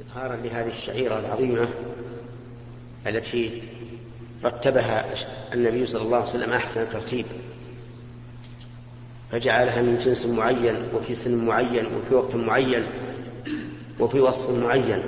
إظهارا 0.00 0.36
لهذه 0.36 0.68
الشعيرة 0.68 1.18
العظيمة 1.18 1.68
التي 3.06 3.62
رتبها 4.44 5.04
النبي 5.54 5.86
صلى 5.86 6.02
الله 6.02 6.16
عليه 6.16 6.28
وسلم 6.28 6.52
أحسن 6.52 6.90
ترتيب 6.92 7.26
فجعلها 9.32 9.82
من 9.82 9.98
جنس 9.98 10.26
معين 10.26 10.76
وفي 10.94 11.14
سن 11.14 11.44
معين 11.44 11.86
وفي 11.86 12.14
وقت 12.14 12.34
معين 12.34 12.82
وفي 14.00 14.20
وصف 14.20 14.50
معين 14.50 15.02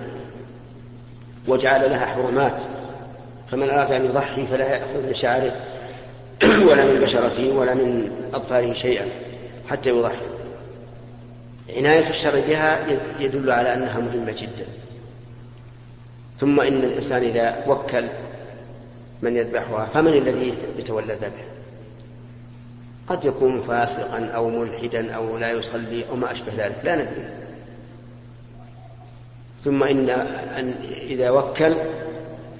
وجعل 1.48 1.91
لها 1.91 2.07
حرمات. 2.07 2.62
فمن 3.50 3.71
أراد 3.71 3.93
أن 3.93 4.05
يضحي 4.05 4.46
فلا 4.46 4.73
يأخذ 4.75 5.07
من 5.07 5.14
شعره 5.14 5.57
ولا 6.43 6.84
من 6.84 7.00
بشرته 7.03 7.53
ولا 7.53 7.75
من 7.75 8.11
أظفاره 8.34 8.73
شيئا 8.73 9.07
حتى 9.68 9.91
يضحي. 9.91 10.27
عناية 11.76 12.11
الشرع 12.11 12.40
بها 12.48 12.86
يدل 13.20 13.50
على 13.50 13.75
أنها 13.75 14.00
مهمة 14.00 14.32
جدا. 14.32 14.66
ثم 16.40 16.61
إن 16.61 16.84
الإنسان 16.84 17.22
إذا 17.22 17.64
وكل 17.66 18.08
من 19.22 19.36
يذبحها 19.36 19.86
فمن 19.86 20.12
الذي 20.12 20.54
يتولى 20.79 21.12
الذبح 21.12 21.44
قد 23.08 23.25
يكون 23.25 23.62
فاسقا 23.62 24.26
أو 24.26 24.50
ملحدا 24.50 25.12
أو 25.14 25.39
لا 25.39 25.50
يصلي 25.50 26.08
أو 26.11 26.16
ما 26.16 26.32
أشبه 26.32 26.66
ذلك 26.66 26.76
لا 26.84 26.94
ندري. 26.94 27.29
ثم 29.64 29.82
إن 29.82 30.11
أن 30.11 30.75
إذا 31.03 31.30
وكل 31.30 31.76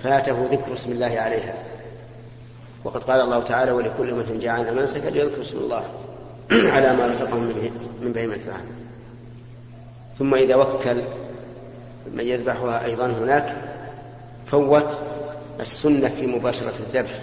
فاته 0.03 0.49
ذكر 0.53 0.73
اسم 0.73 0.93
الله 0.93 1.21
عليها. 1.21 1.55
وقد 2.85 3.03
قال 3.03 3.21
الله 3.21 3.43
تعالى 3.43 3.73
ولكل 3.73 4.11
أمة 4.11 4.39
جعلنا 4.41 4.71
منسكا 4.71 5.09
ليذكر 5.09 5.43
اسم 5.43 5.59
الله 5.59 5.85
على 6.75 6.97
ما 6.97 7.07
رزقهم 7.07 7.43
من 8.03 8.13
بهيمة 8.13 8.35
الأنعام 8.35 8.86
ثم 10.19 10.35
إذا 10.35 10.57
وكل 10.57 11.03
من 12.13 12.25
يذبحها 12.25 12.85
أيضا 12.85 13.07
هناك 13.07 13.57
فوت 14.47 14.91
السنة 15.61 16.09
في 16.09 16.27
مباشرة 16.27 16.75
الذبح 16.81 17.21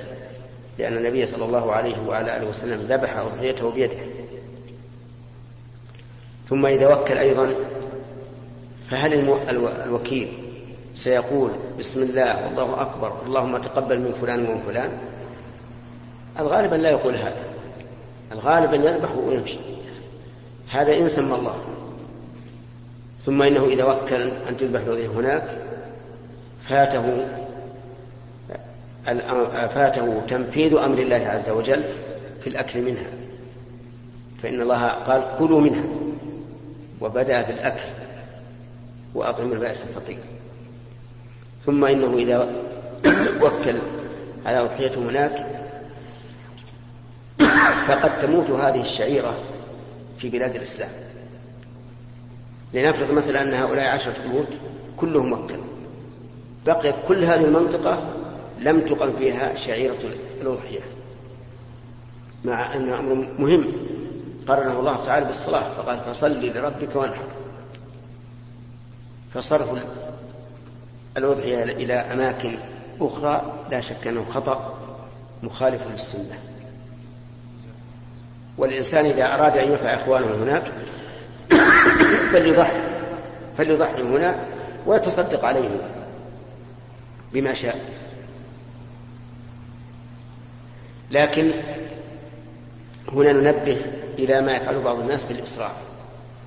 لأن 0.79 0.97
النبي 0.97 1.25
صلى 1.25 1.45
الله 1.45 1.71
عليه 1.71 1.95
وعلى 2.07 2.37
آله 2.37 2.47
وسلم 2.47 2.81
ذبح 2.89 3.17
أضحيته 3.17 3.71
بيده. 3.71 3.97
ثم 6.49 6.65
إذا 6.65 6.87
وكل 6.87 7.17
أيضا 7.17 7.55
فهل 8.89 9.37
الوكيل 9.85 10.27
سيقول 10.95 11.49
بسم 11.79 12.01
الله 12.01 12.45
والله 12.45 12.81
أكبر 12.81 13.13
اللهم 13.25 13.57
تقبل 13.57 13.99
من 13.99 14.13
فلان 14.21 14.45
ومن 14.45 14.63
فلان؟ 14.67 14.89
الغالب 16.39 16.73
أن 16.73 16.79
لا 16.79 16.89
يقول 16.89 17.15
هذا. 17.15 17.43
الغالب 18.31 18.73
أن 18.73 18.83
يذبح 18.83 19.11
ويمشي. 19.15 19.59
هذا 20.69 20.97
إن 20.97 21.07
سمى 21.07 21.35
الله. 21.35 21.55
ثم 23.25 23.41
إنه 23.41 23.65
إذا 23.65 23.83
وكل 23.83 24.21
أن 24.49 24.57
تذبح 24.57 24.81
هناك 25.07 25.57
فاته 26.61 27.27
فاته 29.67 30.21
تنفيذ 30.27 30.77
أمر 30.77 30.97
الله 30.97 31.15
عز 31.15 31.49
وجل 31.49 31.83
في 32.41 32.47
الأكل 32.47 32.81
منها. 32.81 33.07
فإن 34.43 34.61
الله 34.61 34.87
قال 34.87 35.23
كلوا 35.39 35.61
منها 35.61 35.83
وبدأ 37.01 37.41
بالأكل 37.41 37.87
وأطعم 39.15 39.51
البائس 39.51 39.83
الفقير. 39.83 40.19
ثم 41.65 41.85
إنه 41.85 42.17
إذا 42.17 42.49
وكل 43.41 43.81
على 44.45 44.59
أضحيته 44.61 45.01
هناك. 45.01 45.47
فقد 47.87 48.21
تموت 48.21 48.49
هذه 48.49 48.81
الشعيرة 48.81 49.35
في 50.17 50.29
بلاد 50.29 50.55
الإسلام. 50.55 50.89
لنفرض 52.73 53.11
مثلا 53.11 53.41
أن 53.41 53.53
هؤلاء 53.53 53.87
عشرة 53.87 54.15
بيوت 54.31 54.47
كلهم 54.97 55.31
وكل 55.31 55.55
بقيت 56.65 56.95
كل 57.07 57.23
هذه 57.23 57.45
المنطقة 57.45 58.03
لم 58.59 58.79
تقم 58.79 59.13
فيها 59.13 59.55
شعيرة 59.55 59.97
الأضحية 60.41 60.79
مع 62.45 62.75
أن 62.75 62.93
أمر 62.93 63.27
مهم. 63.39 63.65
قرنه 64.47 64.79
الله 64.79 65.05
تعالى 65.05 65.25
بالصلاة 65.25 65.73
فقال 65.73 65.99
فصل 65.99 66.45
لربك 66.45 66.95
وانحر. 66.95 67.23
فصرف 69.33 69.83
الأضحية 71.17 71.63
إلى 71.63 71.93
أماكن 71.93 72.59
أخرى 73.01 73.53
لا 73.71 73.81
شك 73.81 74.07
أنه 74.07 74.25
خطأ 74.25 74.79
مخالف 75.43 75.87
للسنة. 75.87 76.39
والإنسان 78.57 79.05
إذا 79.05 79.33
أراد 79.35 79.57
أن 79.57 79.71
ينفع 79.71 79.93
إخوانه 79.93 80.43
هناك 80.43 80.63
فليضحي. 82.31 82.79
فليضحي 83.57 84.01
هنا 84.01 84.45
ويتصدق 84.85 85.45
عليهم 85.45 85.77
بما 87.33 87.53
شاء. 87.53 87.79
لكن 91.11 91.51
هنا 93.11 93.31
ننبه 93.31 93.81
إلى 94.19 94.41
ما 94.41 94.51
يفعل 94.51 94.81
بعض 94.81 94.99
الناس 94.99 95.25
في 95.25 95.31
الإسراف 95.31 95.75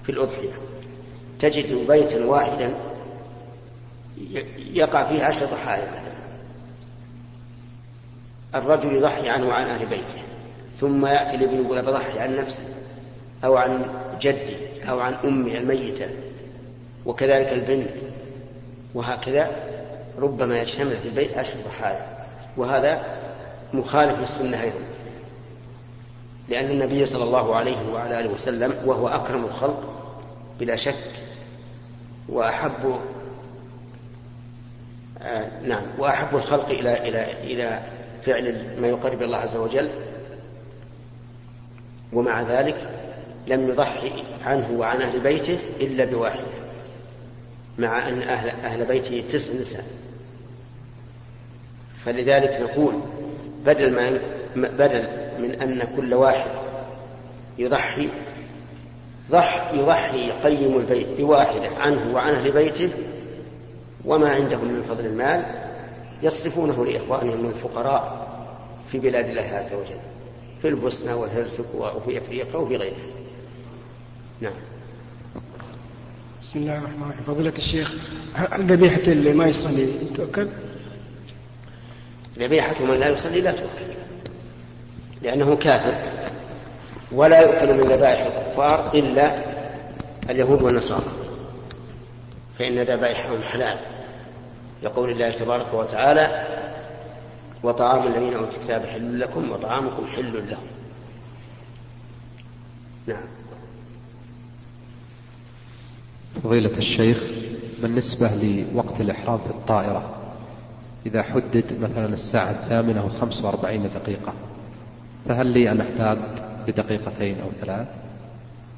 في 0.05 0.13
الأضحية. 0.13 0.53
تجد 1.41 1.87
بيتا 1.89 2.25
واحدا 2.25 2.77
يقع 4.59 5.05
فيه 5.05 5.25
عشر 5.25 5.47
ضحايا 5.47 5.87
مثلا. 5.87 6.17
الرجل 8.55 8.97
يضحي 8.97 9.29
عنه 9.29 9.49
وعن 9.49 9.67
أهل 9.67 9.87
بيته 9.87 10.23
ثم 10.79 11.07
يأتي 11.07 11.37
الابن 11.37 11.65
يقول 11.65 11.83
بضحي 11.83 12.19
عن 12.19 12.37
نفسه 12.37 12.63
أو 13.45 13.57
عن 13.57 13.91
جدي 14.21 14.57
أو 14.89 15.01
عن 15.01 15.15
أمي 15.25 15.59
الميتة 15.59 16.09
وكذلك 17.07 17.53
البنت 17.53 17.91
وهكذا 18.95 19.51
ربما 20.19 20.61
يجتمع 20.61 20.95
في 21.03 21.09
البيت 21.09 21.39
عشر 21.39 21.55
ضحايا 21.67 22.07
وهذا 22.57 23.05
مخالف 23.73 24.21
للسنة 24.21 24.63
أيضا. 24.63 24.79
لأن 26.49 26.71
النبي 26.71 27.07
صلى 27.07 27.25
الله 27.25 27.57
عليه 27.57 27.77
وعلى 27.93 28.21
آله 28.21 28.31
وسلم 28.31 28.75
وهو 28.85 29.09
أكرم 29.09 29.45
الخلق 29.45 29.91
بلا 30.61 30.77
شك 30.77 31.05
وأحب 32.29 33.01
آه 35.23 35.63
نعم 35.63 35.83
وأحب 35.99 36.37
الخلق 36.37 36.69
إلى 36.69 37.09
إلى 37.09 37.33
إلى 37.33 37.81
فعل 38.23 38.81
ما 38.81 38.89
يقرب 38.89 39.23
الله 39.23 39.39
عز 39.39 39.57
وجل. 39.57 39.91
ومع 42.13 42.43
ذلك 42.43 42.77
لم 43.47 43.69
يضحي 43.69 44.13
عنه 44.45 44.71
وعن 44.79 45.03
أهل 45.03 45.21
بيته 45.21 45.59
إلا 45.81 46.05
بواحدة 46.05 46.67
مع 47.79 48.09
أن 48.09 48.23
أهل, 48.23 48.49
أهل 48.49 48.85
بيته 48.85 49.25
تسع 49.33 49.53
نساء. 49.53 49.85
فلذلك 52.05 52.61
نقول 52.61 52.95
بدل 53.67 53.95
ما 53.95 54.21
بدل 54.57 55.09
من 55.39 55.63
أن 55.63 55.89
كل 55.97 56.15
واحد 56.15 56.51
يضحي 57.59 58.09
ضح 59.31 59.73
يضحي 59.75 60.31
قيم 60.31 60.77
البيت 60.77 61.09
بواحدة 61.19 61.69
عنه 61.69 62.15
وعن 62.15 62.35
أهل 62.35 62.53
بيته 62.53 62.91
وما 64.05 64.29
عندهم 64.29 64.65
من 64.65 64.83
فضل 64.83 65.07
المال 65.07 65.45
يصرفونه 66.23 66.87
لإخوانهم 66.87 67.47
الفقراء 67.47 68.27
في 68.93 68.99
بلاد 68.99 69.29
الله 69.29 69.43
عز 69.43 69.73
وجل 69.73 70.01
في 70.63 70.69
البوسنة 70.69 71.17
والهرسك 71.17 71.75
وفي 71.75 72.19
أفريقيا 72.19 72.57
وفي 72.57 72.77
غيرها. 72.77 73.16
نعم. 74.41 74.53
بسم 76.43 76.59
الله 76.59 76.79
الرحمن 76.79 77.03
الرحيم. 77.03 77.25
فضيلة 77.27 77.53
الشيخ 77.59 77.95
هل 78.35 78.63
ذبيحة 78.63 79.03
اللي 79.07 79.33
ما 79.33 79.47
يصلي 79.47 79.87
تؤكل؟ 80.17 80.49
ذبيحة 82.39 82.85
من 82.85 82.95
لا 82.95 83.09
يصلي 83.09 83.41
لا 83.41 83.51
تؤكل 83.51 83.87
لأنه 85.23 85.57
كافر 85.57 85.95
ولا 87.13 87.41
يؤكل 87.41 87.75
من 87.75 87.93
ذبائح 87.93 88.27
الكفار 88.27 88.95
إلا 88.95 89.43
اليهود 90.31 90.63
والنصارى 90.63 91.13
فإن 92.59 92.83
ذبائحهم 92.83 93.43
حلال 93.43 93.79
لقول 94.83 95.11
الله 95.11 95.31
تبارك 95.31 95.75
وتعالى 95.75 96.47
وطعام 97.63 98.07
الذين 98.07 98.35
أوتوا 98.35 98.59
الكتاب 98.59 98.87
حل 98.87 99.21
لكم 99.21 99.51
وطعامكم 99.51 100.07
حل 100.07 100.51
لهم. 100.51 100.67
نعم. 103.07 103.36
فضيلة 106.45 106.79
الشيخ 106.79 107.23
بالنسبة 107.83 108.31
لوقت 108.73 109.01
الإحرام 109.01 109.39
في 109.39 109.51
الطائرة 109.51 110.17
إذا 111.07 111.23
حدد 111.23 111.65
مثلا 111.81 112.07
الساعة 112.07 112.51
الثامنة 112.51 113.05
وخمس 113.07 113.43
وأربعين 113.43 113.91
دقيقة 113.95 114.33
فهل 115.29 115.47
لي 115.47 115.71
أن 115.71 115.81
أحتاج 115.81 116.19
بدقيقتين 116.67 117.37
أو 117.41 117.49
ثلاث؟ 117.61 117.87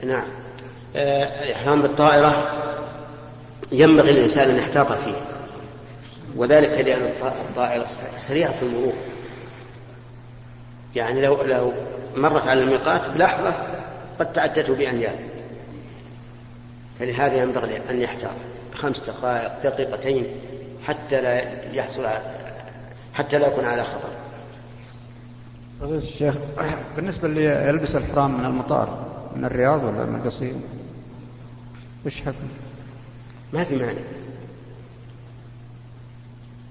نعم. 0.04 0.26
آه، 0.96 1.44
الإحرام 1.44 1.82
بالطائرة 1.82 2.50
ينبغي 3.72 4.12
للإنسان 4.12 4.50
أن 4.50 4.56
يحتاط 4.56 4.92
فيه 4.92 5.20
وذلك 6.36 6.70
لأن 6.70 7.02
الطائرة 7.22 7.86
سريعة 8.16 8.54
المرور 8.62 8.92
يعني 10.96 11.20
لو 11.20 11.42
لو 11.42 11.72
مرت 12.16 12.46
على 12.46 12.62
الميقات 12.62 13.00
بلحظة 13.14 13.54
قد 14.18 14.32
تعدته 14.32 14.74
بأميال 14.74 15.14
فلهذا 16.98 17.42
ينبغي 17.42 17.80
أن 17.90 18.00
يحتاط 18.00 18.34
بخمس 18.72 19.10
دقائق 19.10 19.62
دقيقتين 19.62 20.26
حتى 20.84 21.20
لا 21.20 21.42
يحصل 21.74 22.06
حتى 23.14 23.38
لا 23.38 23.46
يكون 23.46 23.64
على 23.64 23.84
خطر. 23.84 24.08
الشيخ 25.82 26.34
بالنسبة 26.96 27.28
اللي 27.28 27.44
يلبس 27.44 27.96
الحرام 27.96 28.38
من 28.38 28.44
المطار 28.44 29.06
من 29.36 29.44
الرياض 29.44 29.84
ولا 29.84 30.04
من 30.04 30.20
القصيم؟ 30.20 30.62
وش 32.06 32.20
حكم؟ 32.20 32.48
ما 33.52 33.64
في 33.64 33.76
مانع. 33.76 34.00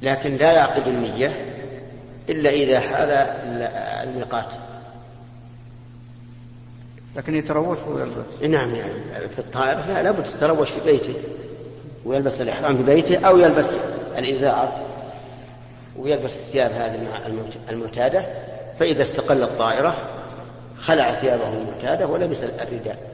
لكن 0.01 0.35
لا 0.35 0.51
يعقد 0.51 0.87
النية 0.87 1.45
إلا 2.29 2.49
إذا 2.49 2.79
حال 2.79 3.09
الميقات 4.07 4.47
لكن 7.17 7.35
يتروش 7.35 7.77
ويلبس 7.87 8.41
نعم 8.41 8.75
يعني 8.75 9.29
في 9.29 9.39
الطائرة 9.39 9.87
لا 9.87 10.03
لابد 10.03 10.27
يتروش 10.27 10.69
في 10.69 10.79
بيته 10.91 11.13
ويلبس 12.05 12.41
الإحرام 12.41 12.77
في 12.77 12.83
بيته 12.83 13.27
أو 13.27 13.37
يلبس 13.37 13.67
الإزار 14.17 14.87
ويلبس 15.97 16.35
الثياب 16.35 16.71
هذه 16.71 17.23
المعتادة. 17.69 18.25
فإذا 18.79 19.01
استقل 19.01 19.43
الطائرة 19.43 19.97
خلع 20.77 21.13
ثيابه 21.13 21.49
المعتادة 21.49 22.07
ولبس 22.07 22.43
الرداء 22.43 23.11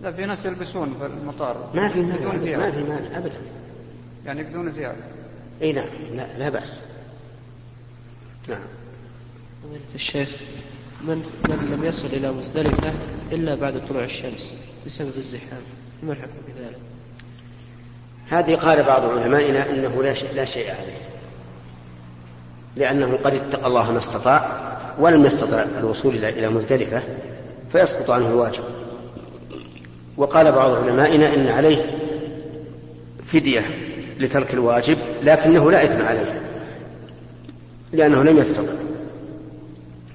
لا 0.00 0.12
في 0.12 0.26
ناس 0.26 0.46
يلبسون 0.46 0.96
في 1.00 1.06
المطار. 1.06 1.70
ما 1.74 1.88
في 1.88 2.02
مانع 2.02 2.56
ما 2.56 2.70
في 2.70 2.82
مانع 2.82 3.18
أبدا. 3.18 3.34
يعني 4.26 4.42
بدون 4.42 4.70
ثياب 4.70 4.96
إي 5.62 5.72
نعم 5.72 5.88
لا, 6.12 6.26
لا 6.38 6.48
بأس. 6.48 6.78
نعم. 8.48 8.60
الشيخ 9.94 10.28
من 11.08 11.22
من 11.48 11.76
لم 11.76 11.84
يصل 11.84 12.06
إلى 12.06 12.32
مزدلفة 12.32 12.92
إلا 13.32 13.54
بعد 13.54 13.86
طلوع 13.88 14.04
الشمس 14.04 14.52
بسبب 14.86 15.12
الزحام. 15.16 15.62
ما 16.02 16.12
الحكم 16.12 16.30
بذلك؟ 16.48 16.78
هذه 18.28 18.54
قال 18.54 18.82
بعض 18.82 19.04
علمائنا 19.04 19.70
أنه 19.70 20.02
لا 20.02 20.14
شيء, 20.14 20.28
لا 20.34 20.44
شيء 20.44 20.66
عليه. 20.66 20.98
لأنه 22.76 23.16
قد 23.16 23.34
اتقى 23.34 23.66
الله 23.66 23.92
ما 23.92 23.98
استطاع 23.98 24.50
ولم 24.98 25.26
يستطع 25.26 25.64
الوصول 25.78 26.24
إلى 26.24 26.48
مزدلفة 26.48 27.02
فيسقط 27.72 28.10
عنه 28.10 28.28
الواجب. 28.28 28.62
وقال 30.16 30.52
بعض 30.52 30.70
علمائنا 30.70 31.34
إن 31.34 31.48
عليه 31.48 31.84
فدية 33.26 33.62
لترك 34.18 34.54
الواجب 34.54 34.98
لكنه 35.22 35.70
لا 35.70 35.84
إثم 35.84 36.02
عليه 36.02 36.40
لأنه 37.92 38.22
لم 38.22 38.38
يستطع. 38.38 38.93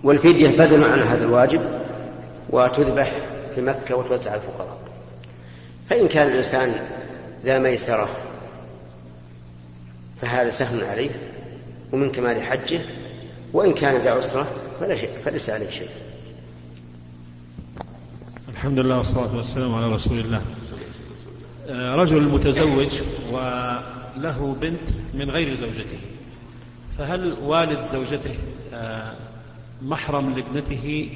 والفدية 0.04 0.58
بدل 0.58 0.84
عن 0.84 1.00
هذا 1.00 1.26
الواجب 1.26 1.62
وتذبح 2.50 3.12
في 3.56 3.62
مكة 3.62 3.96
وتوزع 3.96 4.32
على 4.32 4.42
الفقراء. 4.42 4.78
فإن 5.90 6.08
كان 6.08 6.28
الإنسان 6.28 6.74
ذا 7.46 7.60
ميسرة 7.60 8.10
فهذا 10.22 10.50
سهل 10.50 10.84
عليه 10.84 11.10
ومن 11.92 12.12
كمال 12.12 12.42
حجه 12.42 12.82
وإن 13.54 13.74
كان 13.74 14.02
ذا 14.02 14.12
عسرة 14.12 14.48
فلا 14.80 14.96
شيء 14.96 15.10
فليس 15.26 15.50
عليه 15.50 15.70
شيء. 15.70 15.90
الحمد 18.50 18.80
لله 18.80 18.98
والصلاة 18.98 19.36
والسلام 19.36 19.76
على 19.76 19.94
رسول 19.94 20.20
الله. 20.20 20.42
آه، 21.70 21.96
رجل 21.96 22.22
متزوج 22.22 23.02
وله 23.32 24.56
بنت 24.62 24.90
من 25.14 25.32
غير 25.32 25.56
زوجته. 25.56 26.00
فهل 26.98 27.38
والد 27.44 27.84
زوجته 27.84 28.36
آه، 28.74 29.14
محرم 29.82 30.30
لابنته 30.30 31.10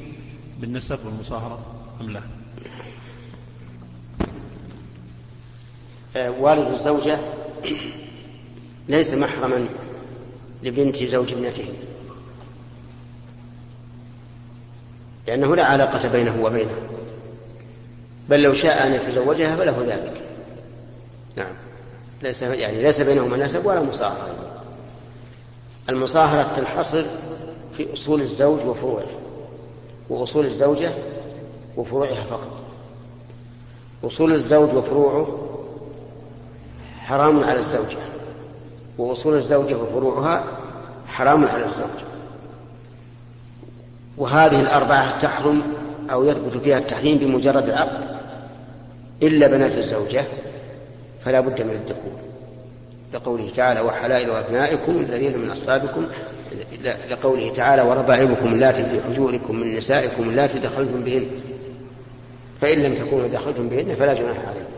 بالنسب 0.59 1.05
والمصاهرة 1.05 1.59
أم 2.01 2.09
لا؟ 2.09 2.21
آه، 6.15 6.29
والد 6.29 6.67
الزوجة 6.73 7.19
ليس 8.87 9.13
محرما 9.13 9.69
لبنت 10.63 11.03
زوج 11.03 11.31
ابنته 11.33 11.65
لأنه 15.27 15.55
لا 15.55 15.65
علاقة 15.65 16.09
بينه 16.09 16.43
وبينها 16.43 16.75
بل 18.29 18.41
لو 18.41 18.53
شاء 18.53 18.87
أن 18.87 18.93
يتزوجها 18.93 19.55
فله 19.55 19.85
ذلك. 19.87 20.21
نعم. 21.35 21.53
ليس 22.21 22.41
يعني 22.41 22.81
ليس 22.81 23.01
بينهما 23.01 23.37
نسب 23.37 23.65
ولا 23.65 23.83
مصاهرة. 23.83 24.63
المصاهرة 25.89 26.53
تنحصر 26.55 27.05
في 27.77 27.93
أصول 27.93 28.21
الزوج 28.21 28.59
وفروعه 28.65 29.05
وأصول 30.09 30.45
الزوجة 30.45 30.91
وفروعها 31.77 32.23
فقط. 32.23 32.63
أصول 34.03 34.31
الزوج 34.31 34.75
وفروعه 34.75 35.27
حرام 36.99 37.43
على 37.43 37.59
الزوجة. 37.59 37.97
وأصول 38.97 39.35
الزوجة 39.35 39.75
وفروعها 39.77 40.43
حرام 41.07 41.45
على 41.45 41.65
الزوج. 41.65 42.03
وهذه 44.17 44.61
الأربعة 44.61 45.19
تحرم 45.19 45.61
أو 46.11 46.23
يثبت 46.23 46.57
فيها 46.57 46.77
التحريم 46.77 47.17
بمجرد 47.17 47.63
العقد 47.63 48.17
إلا 49.23 49.47
بنات 49.47 49.77
الزوجة 49.77 50.25
فلا 51.25 51.39
بد 51.39 51.61
من 51.61 51.71
الدخول. 51.71 52.32
لقوله 53.13 53.49
تعالى 53.49 53.81
وحلائل 53.81 54.29
أبنائكم 54.29 54.91
الذين 54.91 55.37
من 55.37 55.49
أصلابكم 55.49 56.07
لقوله 57.09 57.53
تعالى 57.53 57.81
وربائبكم 57.81 58.53
اللاتي 58.53 58.85
في 58.85 59.01
حجوركم 59.01 59.55
من 59.55 59.77
نسائكم 59.77 60.29
اللاتي 60.29 60.59
دخلتم 60.59 61.03
بهن. 61.03 61.25
فإن 62.61 62.79
لم 62.79 62.95
تكونوا 62.95 63.27
دخلتم 63.27 63.69
بهن 63.69 63.95
فلا 63.95 64.13
جناح 64.13 64.37
عليكم. 64.37 64.73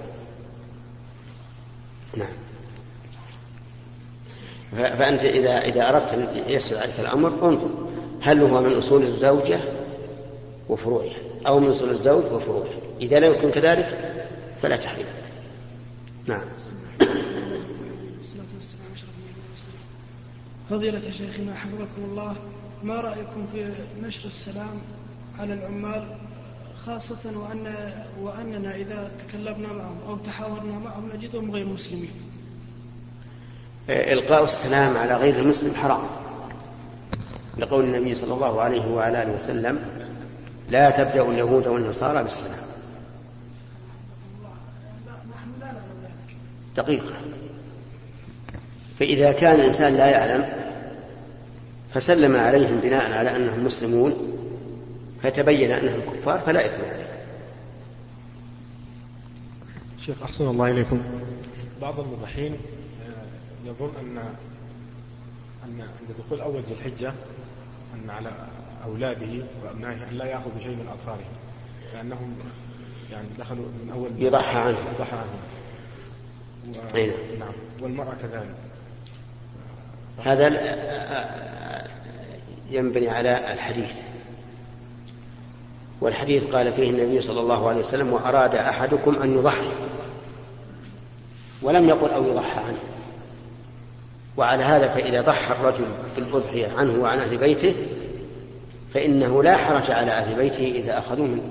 نعم. 2.18 2.34
فأنت 4.76 5.24
إذا 5.24 5.58
إذا 5.58 5.90
أردت 5.90 6.14
أن 6.14 6.28
يسر 6.48 6.78
عليك 6.78 7.00
الأمر 7.00 7.28
انظر 7.28 7.70
هل 8.22 8.42
هو 8.42 8.62
من 8.62 8.74
أصول 8.74 9.04
الزوجة 9.04 9.60
وفروعها 10.70 11.16
أو 11.48 11.60
من 11.60 11.70
أصول 11.70 11.90
الزوج 11.90 12.24
وفروعه 12.32 12.70
إذا 13.02 13.20
لم 13.20 13.32
يكن 13.32 13.52
كذلك 13.52 14.14
فلا 14.62 14.76
تحريم 14.76 15.06
نعم. 16.26 16.42
فضيلة 20.69 21.12
شيخنا 21.12 21.56
حفظكم 21.56 22.03
الله 22.09 22.35
ما 22.83 23.01
رأيكم 23.01 23.47
في 23.53 23.73
نشر 24.01 24.25
السلام 24.25 24.81
على 25.39 25.53
العمال 25.53 26.07
خاصة 26.85 27.38
وأن 27.38 27.94
وأننا 28.21 28.75
إذا 28.75 29.12
تكلمنا 29.27 29.74
معهم 29.74 29.98
أو 30.07 30.17
تحاورنا 30.17 30.79
معهم 30.79 31.10
نجدهم 31.15 31.51
غير 31.51 31.65
مسلمين. 31.65 32.12
إلقاء 33.89 34.43
السلام 34.43 34.98
على 34.98 35.15
غير 35.15 35.39
المسلم 35.39 35.75
حرام. 35.75 36.01
لقول 37.57 37.84
النبي 37.84 38.15
صلى 38.15 38.34
الله 38.34 38.62
عليه 38.62 38.91
وعلى 38.91 39.24
آله 39.24 39.34
وسلم: 39.34 39.79
لا 40.69 40.89
تبدأ 40.89 41.22
اليهود 41.22 41.67
والنصارى 41.67 42.24
بالسلام. 42.24 42.65
دقيقة 46.77 47.13
فإذا 49.00 49.32
كان 49.32 49.56
الإنسان 49.56 49.94
لا 49.94 50.10
يعلم 50.10 50.46
فسلم 51.94 52.36
عليهم 52.36 52.80
بناء 52.80 53.12
على 53.12 53.36
أنهم 53.36 53.66
مسلمون 53.66 54.14
فتبين 55.24 55.72
أنهم 55.72 56.02
كفار 56.14 56.40
فلا 56.40 56.66
إثم 56.66 56.84
عليه 56.84 57.06
شيخ 60.00 60.24
أحسن 60.24 60.48
الله 60.48 60.72
إليكم. 60.72 61.02
بعض 61.82 62.00
المضحين 62.00 62.54
آه، 62.54 63.70
يظن 63.70 63.92
أن 64.02 64.18
أن 65.66 65.82
عند 65.82 66.18
دخول 66.25 66.42
أول 66.42 66.62
ذي 66.62 66.74
الحجة 66.74 67.14
أن 67.94 68.10
على 68.10 68.32
أولاده 68.86 69.46
وأبنائه 69.64 70.10
أن 70.12 70.18
لا 70.18 70.25
يأخذوا 70.25 70.60
شيء 70.64 70.72
من 70.75 70.88
أطفالهم 70.94 71.36
لأنهم 71.94 72.36
يعني 73.12 73.28
دخلوا 73.40 73.66
من 73.66 73.92
أول 73.92 74.10
يضحى 74.18 74.58
عنهم. 74.58 74.84
يضحى 74.96 75.18
عنهم. 75.18 75.40
و... 76.96 77.40
نعم. 77.40 77.54
والمرأة 77.82 78.16
كذلك. 78.22 78.56
هذا 80.24 80.48
ينبني 82.69 83.10
على 83.10 83.53
الحديث. 83.53 83.95
والحديث 86.01 86.55
قال 86.55 86.74
فيه 86.74 86.89
النبي 86.89 87.22
صلى 87.22 87.39
الله 87.39 87.69
عليه 87.69 87.79
وسلم 87.79 88.13
وأراد 88.13 88.55
أحدكم 88.55 89.22
أن 89.22 89.38
يضحي. 89.38 89.69
ولم 91.62 91.89
يقل 91.89 92.10
أو 92.10 92.24
يضحى 92.24 92.60
عنه. 92.60 92.79
وعلى 94.38 94.63
هذا 94.63 94.88
فإذا 94.88 95.22
ضحى 95.22 95.53
الرجل 95.53 95.86
بالأضحية 96.15 96.67
عنه 96.77 97.01
وعن 97.01 97.19
أهل 97.19 97.38
بيته 97.38 97.75
فإنه 98.93 99.43
لا 99.43 99.57
حرج 99.57 99.91
على 99.91 100.12
أهل 100.12 100.36
بيته 100.36 100.72
إذا 100.75 100.98
أخذوا 100.98 101.27
من 101.27 101.41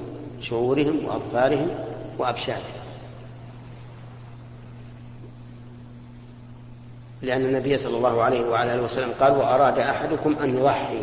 شعورهم 0.41 1.05
وأظفارهم 1.05 1.69
وأبشارهم. 2.19 2.84
لأن 7.25 7.41
النبي 7.45 7.77
صلى 7.77 7.97
الله 7.97 8.23
عليه 8.23 8.41
وعلى 8.41 8.75
آله 8.75 8.83
وسلم 8.83 9.11
قال 9.21 9.33
وأراد 9.33 9.79
أحدكم 9.79 10.37
أن 10.43 10.59
يضحي 10.59 11.03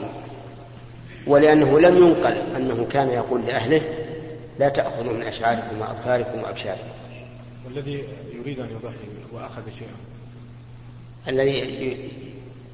ولأنه 1.28 1.80
لم 1.80 1.98
ينقل 1.98 2.34
أنه 2.56 2.88
كان 2.92 3.10
يقول 3.10 3.42
لأهله 3.46 3.82
لا 4.60 4.70
تأخذوا 4.70 5.14
من 5.14 5.24
أشعاركم 5.24 5.82
وأظفاركم 5.82 6.44
وأبشاركم. 6.44 6.88
والذي 7.66 8.04
يريد 8.40 8.60
أن 8.60 8.70
يضحي 8.70 8.96
وأخذ 9.32 9.62
شيئا. 9.72 9.96
الذي 11.28 11.62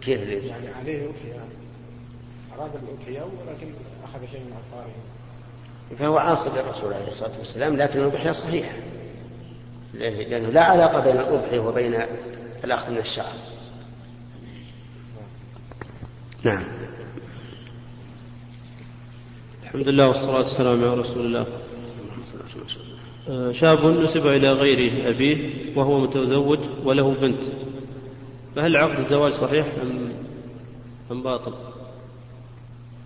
كيف؟ 0.02 0.20
يعني 0.30 0.68
عليه 0.82 1.06
أضحية. 1.10 1.46
أراد 2.60 2.72
الأضحية 2.84 3.22
ولكن 3.22 3.68
أخذ 4.04 4.32
شيء 4.32 4.40
من 4.40 4.54
عقاره 4.54 4.92
فهو 6.00 6.18
عاصي 6.18 6.50
للرسول 6.50 6.94
عليه 6.94 7.08
الصلاة 7.08 7.32
والسلام 7.40 7.76
لكن 7.78 8.00
الأضحية 8.00 8.32
صحيحة. 8.32 8.72
لأن- 9.94 10.30
لأنه 10.30 10.50
لا 10.50 10.64
علاقة 10.64 11.00
بين 11.00 11.18
الأضحية 11.18 11.60
وبين 11.60 11.96
الأخذ 12.64 12.92
من 12.92 12.98
الشعر. 12.98 13.34
نعم. 16.44 16.64
الحمد 19.64 19.88
لله 19.88 20.08
والصلاة 20.08 20.38
والسلام 20.38 20.84
على 20.84 21.02
رسول 21.02 21.26
الله. 21.26 21.48
آه، 23.30 23.52
شاب 23.52 23.86
نسب 23.86 24.28
إلى 24.28 24.52
غير 24.52 25.10
أبيه 25.10 25.50
وهو 25.76 26.00
متزوج 26.00 26.60
وله 26.84 27.14
بنت. 27.14 27.42
فهل 28.56 28.78
عقد 28.78 29.00
الزواج 29.00 29.34
صحيح 29.34 29.68
أم 29.82 30.12
أم 31.12 31.24
باطل؟ 31.24 31.54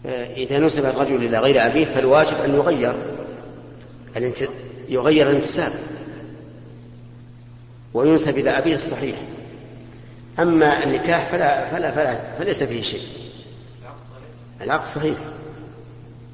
آه، 0.05 0.33
إذا 0.33 0.59
نسب 0.59 0.85
الرجل 0.85 1.15
إلى 1.15 1.39
غير 1.39 1.65
أبيه 1.65 1.85
فالواجب 1.85 2.37
أن 2.37 2.55
يغير. 2.55 2.95
يغير 4.89 5.29
الانتساب. 5.29 5.71
وينسب 7.93 8.37
إلى 8.37 8.49
أبيه 8.49 8.75
الصحيح. 8.75 9.15
أما 10.41 10.83
النكاح 10.83 11.31
فلا 11.31 11.69
فلا 11.69 11.91
فلا 11.91 12.19
فليس 12.39 12.63
فيه 12.63 12.81
شيء. 12.81 13.01
العقد 14.61 14.87
صحيح. 14.87 15.17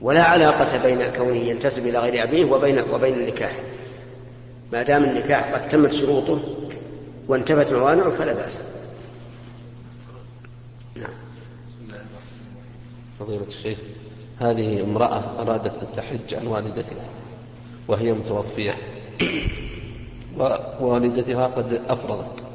ولا 0.02 0.24
علاقة 0.24 0.78
بين 0.78 1.08
كونه 1.18 1.38
ينتسب 1.38 1.88
إلى 1.88 2.00
غير 2.00 2.24
أبيه 2.24 2.46
وبين 2.46 2.80
وبين 2.80 3.14
النكاح. 3.14 3.56
ما 4.72 4.84
دام 4.84 5.04
النكاح 5.04 5.54
قد 5.54 5.70
تمت 5.70 5.94
شروطه 5.94 6.40
وانتفت 7.28 7.74
موانعه 7.74 8.10
فلا 8.10 8.34
بأس. 8.34 8.64
نعم. 10.96 11.14
فضيلة 13.20 13.48
الشيخ 13.48 13.78
هذه 14.40 14.84
امرأة 14.84 15.42
أرادت 15.42 15.76
أن 15.84 15.88
تحج 15.96 16.36
عن 16.36 16.48
والدتها 16.48 17.06
وهي 17.88 18.14
متوفية 18.14 18.76
ووالدتها 20.82 21.48
قد 21.48 21.82
أفرضت. 21.90 22.47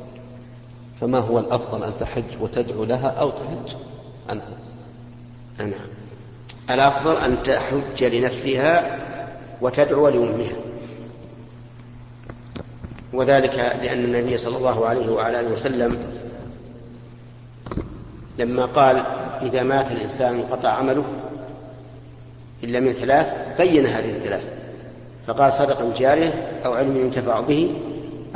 فما 1.03 1.19
هو 1.19 1.39
الأفضل 1.39 1.85
أن 1.85 1.93
تحج 2.01 2.25
وتدعو 2.41 2.85
لها 2.85 3.09
أو 3.09 3.31
تحج؟ 3.31 3.77
عنها 4.29 4.57
نعم 5.59 5.89
الأفضل 6.71 7.17
أن 7.17 7.43
تحج 7.43 8.05
لنفسها 8.05 8.99
وتدعو 9.61 10.09
لأمها. 10.09 10.57
وذلك 13.13 13.55
لأن 13.55 14.05
النبي 14.05 14.37
صلى 14.37 14.57
الله 14.57 14.87
عليه 14.87 15.13
وعلى 15.13 15.41
آله 15.41 15.53
وسلم 15.53 15.99
لما 18.39 18.65
قال 18.65 18.97
إذا 19.43 19.63
مات 19.63 19.93
الإنسان 19.93 20.35
انقطع 20.35 20.69
عمله 20.69 21.05
إلا 22.65 22.81
من 22.81 22.93
ثلاث 22.93 23.59
بين 23.59 23.87
هذه 23.87 24.11
الثلاث. 24.11 24.49
فقال 25.27 25.53
صدقة 25.53 25.95
جارية 25.99 26.61
أو 26.65 26.73
علم 26.73 26.97
ينتفع 26.97 27.41
به 27.41 27.75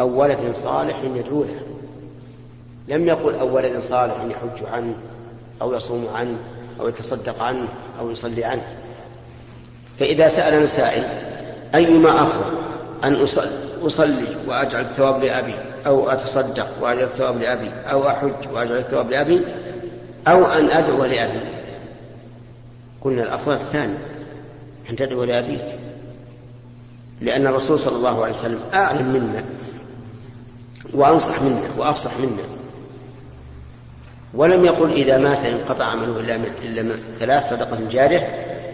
أو 0.01 0.21
ولد 0.21 0.55
صالح 0.55 1.03
يدعو 1.05 1.43
له. 1.45 1.76
لم 2.89 3.09
يقل 3.09 3.35
أو 3.35 3.57
ولد 3.57 3.81
صالح 3.81 4.15
يحج 4.15 4.67
عنه 4.73 4.95
أو 5.63 5.75
يصوم 5.75 6.09
عنه 6.15 6.37
أو 6.81 6.89
يتصدق 6.89 7.43
عنه 7.43 7.69
أو 8.01 8.11
يصلي 8.11 8.45
عنه. 8.45 8.63
فإذا 9.99 10.29
سألنا 10.29 10.67
سائل 10.67 11.05
أيما 11.75 12.23
أفضل 12.23 12.59
أن 13.05 13.15
أصلي 13.83 14.27
وأجعل 14.47 14.81
الثواب 14.83 15.25
لأبي 15.25 15.55
أو 15.87 16.11
أتصدق 16.11 16.69
وأجعل 16.81 17.05
الثواب 17.05 17.41
لأبي 17.41 17.71
أو 17.71 18.09
أحج 18.09 18.53
وأجعل 18.53 18.79
الثواب 18.79 19.11
لأبي 19.11 19.41
أو 20.29 20.45
أن 20.47 20.71
أدعو 20.71 21.05
لأبي؟ 21.05 21.41
قلنا 23.01 23.23
الأفضل 23.23 23.55
الثاني 23.55 23.95
أن 24.91 24.97
تدعو 24.97 25.25
لأبيك. 25.25 25.79
لأن 27.21 27.47
الرسول 27.47 27.79
صلى 27.79 27.97
الله 27.97 28.25
عليه 28.25 28.35
وسلم 28.35 28.61
أعلم 28.75 29.07
منا 29.07 29.45
وأنصح 30.95 31.43
منا 31.43 31.69
وأفصح 31.79 32.11
منا. 32.19 32.43
ولم 34.37 34.65
يقل 34.65 34.93
إذا 34.93 35.19
مات 35.19 35.39
انقطع 35.39 35.85
عمله 35.85 36.21
إلا 36.21 36.37
من, 36.37 36.53
إلا 36.63 36.83
من 36.83 37.15
ثلاث 37.19 37.51
صدقة 37.51 37.89
جارية 37.91 38.21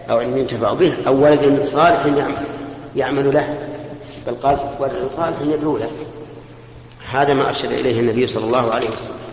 أو 0.09 0.17
علم 0.19 0.37
ينتفع 0.37 0.73
به 0.73 0.93
أو 1.07 1.23
ولد 1.23 1.63
صالح 1.63 2.05
يعمل, 2.05 2.35
يعمل 2.95 3.33
له. 3.33 3.69
بل 4.27 4.35
قال 4.35 4.57
ولد 4.79 5.09
صالح 5.11 5.41
يدعو 5.41 5.77
له. 5.77 5.91
هذا 7.11 7.33
ما 7.33 7.47
أرشد 7.47 7.71
إليه 7.71 7.99
النبي 7.99 8.27
صلى 8.27 8.45
الله 8.45 8.73
عليه 8.73 8.89
وسلم. 8.89 9.23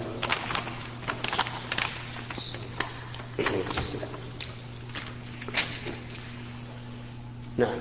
نعم. 7.56 7.78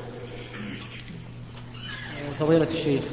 فضيلة 2.39 2.71
الشيخ 2.71 3.03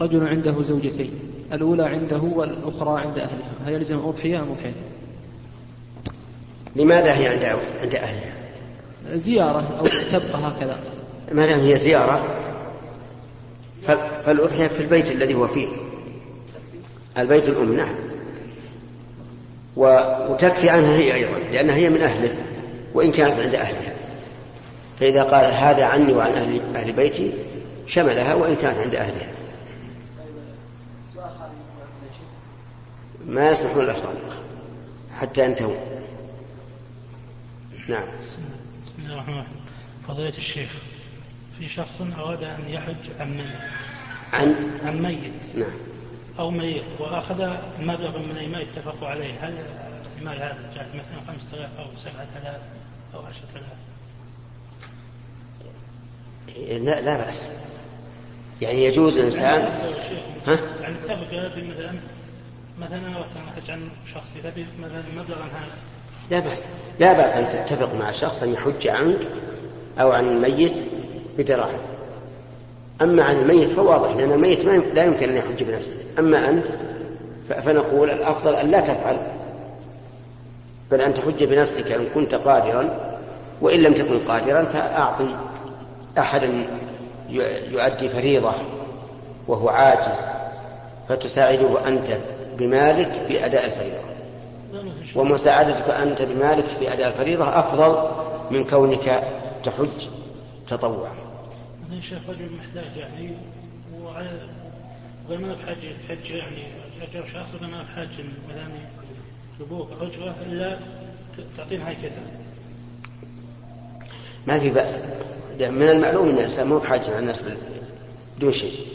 رجل 0.00 0.26
عنده 0.26 0.62
زوجتين. 0.62 1.27
الأولى 1.52 1.82
عنده 1.82 2.20
والأخرى 2.20 3.00
عند 3.00 3.18
أهلها. 3.18 3.50
هل 3.66 3.72
يلزم 3.72 3.98
أضحية 3.98 4.42
أم 4.42 4.50
أضحية؟ 4.50 4.74
لماذا 6.76 7.18
هي 7.18 7.28
عند 7.28 7.58
عند 7.82 7.94
أهلها؟ 7.94 8.32
زيارة 9.14 9.78
أو 9.78 9.84
تبقى 9.84 10.38
هكذا. 10.42 10.78
ما 11.32 11.46
دام 11.46 11.60
هي 11.60 11.76
زيارة 11.76 12.24
فالأضحية 13.86 14.66
في 14.66 14.80
البيت 14.80 15.12
الذي 15.12 15.34
هو 15.34 15.48
فيه. 15.48 15.68
البيت 17.18 17.48
الأم 17.48 17.76
نعم. 17.76 17.94
وتكفي 19.76 20.70
عنها 20.70 20.96
هي 20.96 21.14
أيضا 21.14 21.38
لأنها 21.52 21.74
هي 21.74 21.88
من 21.88 22.00
أهله 22.00 22.34
وإن 22.94 23.12
كانت 23.12 23.40
عند 23.40 23.54
أهلها. 23.54 23.94
فإذا 25.00 25.22
قال 25.22 25.44
هذا 25.44 25.84
عني 25.84 26.12
وعن 26.12 26.32
أهل, 26.32 26.76
أهل 26.76 26.92
بيتي 26.92 27.32
شملها 27.86 28.34
وإن 28.34 28.56
كانت 28.56 28.78
عند 28.78 28.94
أهلها. 28.94 29.28
ما 33.28 33.50
يسمحون 33.50 33.84
الأفراد 33.84 34.16
حتى 35.18 35.44
ينتهوا 35.44 35.74
نعم. 37.88 38.06
بسم 38.22 38.38
الله 38.98 39.14
الرحمن 39.14 39.34
الرحيم 39.34 39.56
فضيلة 40.08 40.36
الشيخ 40.38 40.70
في 41.58 41.68
شخص 41.68 42.00
أراد 42.18 42.42
أن 42.42 42.68
يحج 42.68 43.20
عن 43.20 43.36
ميت 43.36 43.46
عن؟ 44.32 44.78
عن 44.84 45.02
ميت. 45.02 45.32
نعم. 45.54 45.70
أو 46.38 46.50
ميت 46.50 46.82
وأخذ 46.98 47.56
مبلغ 47.80 48.18
من 48.18 48.36
المال 48.36 48.60
اتفقوا 48.60 49.08
عليه. 49.08 49.34
هل 49.40 49.54
المال 50.18 50.36
هذا 50.36 50.70
جاء 50.74 50.88
مثلا 50.94 51.34
5000 51.34 51.78
أو 51.78 51.86
7000 52.04 52.60
أو 53.14 53.20
10000 53.20 53.64
لا 56.84 57.00
لا 57.00 57.16
بأس. 57.16 57.48
يعني 58.62 58.84
يجوز 58.84 59.18
الإنسان 59.18 59.60
ها؟ 60.46 60.58
يعني 60.80 60.94
اتفق 61.04 61.56
مثلا 61.56 61.98
مثلا 62.80 63.16
أردت 63.16 63.36
أن 63.36 63.48
أحج 63.52 63.70
عن 63.70 63.88
شخص 64.14 64.34
تبي 64.44 64.66
مثلا 64.82 65.02
مبلغا 65.16 65.42
هذا. 65.42 65.76
لا 66.30 66.40
بأس. 66.40 66.66
لا 67.00 67.12
بأس 67.12 67.30
أن 67.30 67.48
تتفق 67.66 67.94
مع 67.94 68.10
شخص 68.10 68.42
أن 68.42 68.52
يحج 68.52 68.88
عنك 68.88 69.18
أو 70.00 70.12
عن 70.12 70.28
الميت 70.28 70.74
بدراهم. 71.38 71.78
أما 73.02 73.24
عن 73.24 73.36
الميت 73.36 73.68
فواضح 73.68 74.16
لأن 74.16 74.32
الميت 74.32 74.64
لا 74.64 75.04
يمكن 75.04 75.28
أن 75.28 75.36
يحج 75.36 75.62
بنفسه. 75.62 75.96
أما 76.18 76.48
أنت 76.48 76.66
فنقول 77.48 78.10
الأفضل 78.10 78.54
أن 78.54 78.70
لا 78.70 78.80
تفعل. 78.80 79.18
بل 80.90 81.00
أن 81.00 81.14
تحج 81.14 81.44
بنفسك 81.44 81.92
إن 81.92 82.06
كنت 82.14 82.34
قادرا 82.34 82.90
وإن 83.60 83.82
لم 83.82 83.92
تكن 83.92 84.18
قادرا 84.18 84.64
فأعطي 84.64 85.36
أحدا 86.18 86.66
يؤدي 87.70 88.08
فريضة 88.08 88.52
وهو 89.48 89.68
عاجز 89.68 90.14
فتساعده 91.08 91.88
أنت 91.88 92.18
بمالك 92.58 93.24
في 93.28 93.44
أداء 93.46 93.64
الفريضة. 93.64 93.98
ومساعدتك 95.14 95.90
أنت 95.90 96.22
بمالك 96.22 96.64
في 96.64 96.92
أداء 96.92 97.08
الفريضة 97.08 97.48
أفضل 97.48 98.10
من 98.50 98.64
كونك 98.64 99.22
تحج 99.64 100.08
تطوعا. 100.68 101.12
مثلا 101.88 102.00
شيخ 102.00 102.18
رجل 102.28 102.48
محتاج 102.58 102.96
يعني 102.96 103.32
وما 103.94 105.36
ما 105.38 105.54
بحاجة 105.54 105.94
حج 106.08 106.30
يعني 106.30 106.62
أجر 107.02 107.26
شخص 107.34 107.62
ما 107.62 107.82
بحاجة 107.82 108.08
مثلا 108.48 108.68
سبوك 109.58 109.88
أجرة 110.00 110.34
إلا 110.46 110.78
تعطينا 111.56 111.88
هاي 111.88 111.94
كذا. 111.94 112.22
ما 114.46 114.58
في 114.58 114.70
بأس. 114.70 114.98
من 115.60 115.88
المعلوم 115.88 116.28
أن 116.28 116.34
الإنسان 116.34 116.66
مو 116.66 116.78
بحاجة 116.78 117.10
على 117.10 117.18
الناس 117.18 117.42
بدون 118.38 118.52
شيء. 118.52 118.86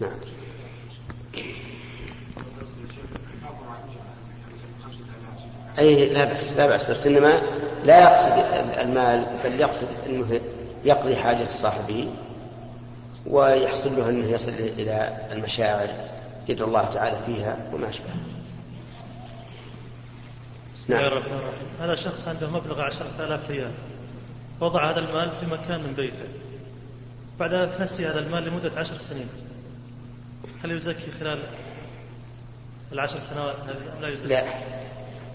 نعم. 0.00 0.10
أي 5.78 6.08
لا 6.08 6.24
بأس 6.24 6.52
لا 6.52 6.66
بأس 6.66 6.90
بس 6.90 7.06
إنما 7.06 7.42
لا 7.84 8.00
يقصد 8.00 8.44
المال 8.78 9.26
بل 9.44 9.60
يقصد 9.60 9.88
أنه 10.06 10.40
يقضي 10.84 11.16
حاجة 11.16 11.46
صاحبه 11.46 12.08
ويحصل 13.26 13.96
له 13.96 14.08
أنه 14.08 14.26
يصل 14.26 14.52
إلى 14.52 15.26
المشاعر 15.32 15.88
يدعو 16.48 16.68
الله 16.68 16.84
تعالى 16.84 17.16
فيها 17.26 17.56
وما 17.72 17.88
أشبه. 17.88 18.04
الرحيم 20.90 21.32
هذا 21.80 21.94
شخص 21.94 22.28
عنده 22.28 22.50
مبلغ 22.50 22.80
عشرة 22.80 23.10
آلاف 23.18 23.50
ريال. 23.50 23.72
وضع 24.60 24.90
هذا 24.90 24.98
المال 24.98 25.30
في 25.40 25.46
مكان 25.46 25.82
من 25.82 25.92
بيته. 25.92 26.24
بعدها 27.40 27.66
تنسي 27.66 28.06
هذا 28.06 28.18
المال 28.18 28.44
لمدة 28.44 28.72
عشر 28.76 28.98
سنين. 28.98 29.28
هل 30.64 30.70
يزكي 30.70 31.10
خلال 31.20 31.38
العشر 32.92 33.18
سنوات 33.18 33.56
هذه؟ 33.56 34.00
لا 34.00 34.08
يزكي. 34.08 34.28
لا. 34.28 34.42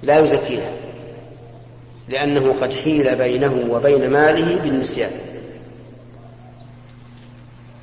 لا 0.03 0.19
يزكيها 0.19 0.69
لأنه 2.07 2.53
قد 2.53 2.73
حيل 2.73 3.15
بينه 3.15 3.65
وبين 3.69 4.09
ماله 4.09 4.55
بالنسيان. 4.61 5.11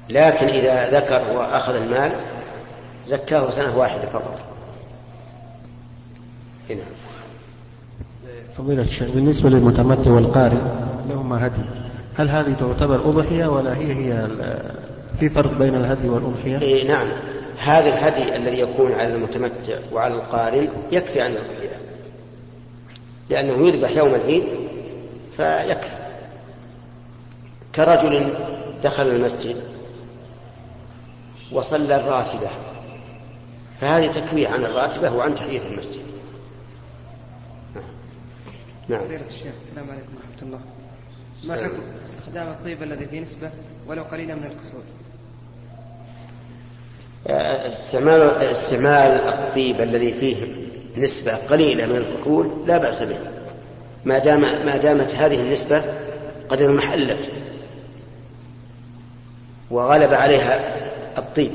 لكن 0.09 0.49
إذا 0.49 0.91
ذكر 0.91 1.37
وأخذ 1.37 1.75
المال 1.75 2.13
زكاه 3.07 3.51
سنة 3.51 3.79
واحدة 3.79 4.03
فقط. 4.03 4.39
هنا. 6.71 6.83
فضيلة 8.59 8.83
الشيخ 8.83 9.09
بالنسبة 9.15 9.51
للمتمتع 9.51 10.11
والقارئ 10.11 10.61
لهما 11.09 11.47
هدي. 11.47 11.63
هل 12.19 12.29
هذه 12.29 12.53
تعتبر 12.53 13.09
أضحية 13.09 13.47
ولا 13.47 13.77
هي 13.77 13.93
هي 13.93 14.29
في 15.19 15.29
فرق 15.29 15.59
بين 15.59 15.75
الهدي 15.75 16.09
والأضحية؟ 16.09 16.61
إيه 16.61 16.89
نعم. 16.89 17.09
هذا 17.59 17.89
الهدي 17.89 18.37
الذي 18.37 18.59
يكون 18.59 18.93
على 18.93 19.15
المتمتع 19.15 19.79
وعلى 19.93 20.15
القارن 20.15 20.69
يكفي 20.93 21.21
عن 21.21 21.31
الأضحية. 21.31 21.72
لأنه 23.31 23.69
يذبح 23.69 23.91
يوم 23.91 24.15
العيد 24.15 24.45
فيكفي. 25.37 26.03
كرجل 27.75 28.35
دخل 28.85 29.09
المسجد 29.09 29.63
وصلى 31.53 31.97
الراتبة 31.97 32.51
فهذه 33.81 34.13
تكفيه 34.13 34.49
عن 34.49 34.65
الراتبة 34.65 35.13
وعن 35.13 35.35
تحية 35.35 35.61
المسجد. 35.69 36.03
نعم. 38.89 39.01
فضيلة 39.01 39.27
الشيخ 39.27 39.53
السلام 39.61 39.91
عليكم 39.91 40.13
ورحمة 40.17 40.43
الله. 40.43 40.61
ما 41.45 41.55
حكم 41.55 41.83
استخدام 42.03 42.49
الطيب 42.49 42.83
الذي 42.83 43.07
فيه 43.07 43.21
نسبة 43.21 43.51
ولو 43.87 44.03
قليلة 44.03 44.35
من 44.35 44.45
الكحول؟ 44.45 44.83
استعمال 47.73 48.21
استعمال 48.23 49.21
الطيب 49.21 49.81
الذي 49.81 50.13
فيه 50.13 50.47
نسبة 50.97 51.35
قليلة 51.35 51.87
من 51.87 51.97
الكحول 51.97 52.51
لا 52.67 52.79
بأس 52.79 53.03
به. 53.03 53.19
ما 54.05 54.19
دام 54.19 54.41
ما 54.41 54.77
دامت 54.77 55.15
هذه 55.15 55.41
النسبة 55.41 55.85
قد 56.49 56.63
انمحلت 56.63 57.31
وغلب 59.71 60.13
عليها 60.13 60.77
الطيب. 61.19 61.51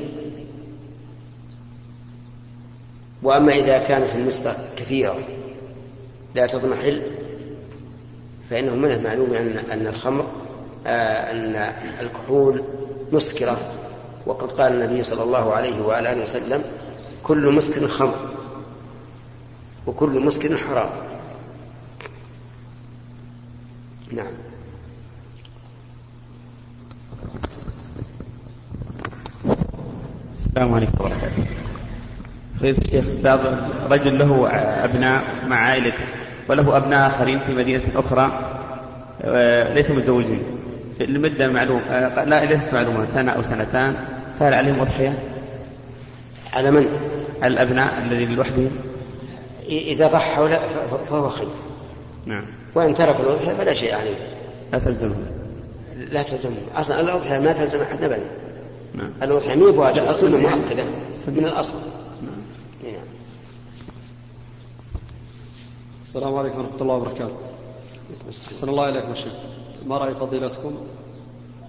وأما 3.23 3.53
إذا 3.53 3.77
كانت 3.77 4.15
النسبة 4.15 4.53
كثيرة 4.77 5.19
لا 6.35 6.45
تضمحل 6.45 7.01
فإنه 8.49 8.75
من 8.75 8.91
المعلوم 8.91 9.33
أن 9.33 9.57
أن 9.71 9.87
الخمر 9.87 10.27
آه 10.87 11.31
أن 11.31 11.55
الكحول 12.01 12.63
مسكرة. 13.11 13.57
وقد 14.25 14.51
قال 14.51 14.73
النبي 14.73 15.03
صلى 15.03 15.23
الله 15.23 15.53
عليه 15.53 15.81
وعلى 15.81 16.11
آله 16.11 16.21
وسلم 16.21 16.63
كل 17.23 17.51
مسكر 17.51 17.87
خمر. 17.87 18.36
وكل 19.87 20.19
مسكر 20.19 20.57
حرام. 20.57 20.89
نعم. 24.11 24.27
السلام 30.33 30.73
عليكم. 30.73 31.03
ورحمة 31.03 31.17
الله 31.23 31.47
فضيلة 32.59 32.77
الشيخ 32.77 33.05
بعض 33.23 33.39
رجل 33.91 34.19
له 34.19 34.49
أبناء 34.83 35.23
مع 35.47 35.55
عائلته 35.55 36.03
وله 36.49 36.77
أبناء 36.77 37.07
آخرين 37.07 37.39
في 37.39 37.53
مدينة 37.53 37.83
أخرى 37.95 38.53
آه، 39.21 39.73
ليسوا 39.73 39.95
متزوجين. 39.95 40.41
لمدة 40.99 41.47
معلومة 41.47 41.81
آه، 41.81 42.23
لا 42.23 42.45
ليست 42.45 42.73
معلومة 42.73 43.05
سنة 43.05 43.31
أو 43.31 43.41
سنتان. 43.41 43.95
فهل 44.39 44.53
عليهم 44.53 44.79
أضحية؟ 44.79 45.19
على 46.53 46.71
من؟ 46.71 46.87
على 47.41 47.53
الأبناء 47.53 48.03
الذين 48.05 48.35
لوحدهم. 48.35 48.71
إذا 49.67 50.07
ضحوا 50.07 50.47
لا 50.47 50.87
فهو 51.09 51.29
خير. 51.29 51.47
نعم. 52.25 52.45
وإن 52.75 52.93
تركوا 52.93 53.25
الأضحية 53.25 53.53
فلا 53.53 53.73
شيء 53.73 53.95
عليه. 53.95 54.15
لا 54.73 54.79
تلزمهم 54.79 55.25
لا 55.97 56.23
تلزمهم 56.23 56.67
أصلا 56.75 56.99
الأضحية 56.99 57.39
ما 57.39 57.53
تلزم 57.53 57.79
أحد 57.79 58.03
أبدا. 58.03 58.29
نعم. 58.93 59.11
الأضحية 59.23 59.55
مو 59.55 59.71
بواجب 59.71 60.03
السنة 60.03 60.17
سنة. 60.17 60.55
مؤكدة 60.55 60.83
من 61.27 61.45
الأصل. 61.45 61.77
نعم. 62.21 62.93
نعم. 62.93 63.03
السلام 66.01 66.35
عليكم 66.35 66.59
ورحمة 66.59 66.81
الله 66.81 66.95
وبركاته. 66.95 67.37
أحسن 68.29 68.69
الله 68.69 68.89
إليكم 68.89 69.09
يا 69.09 69.15
شيخ. 69.15 69.33
ما 69.87 69.97
رأي 69.97 70.13
فضيلتكم؟ 70.13 70.77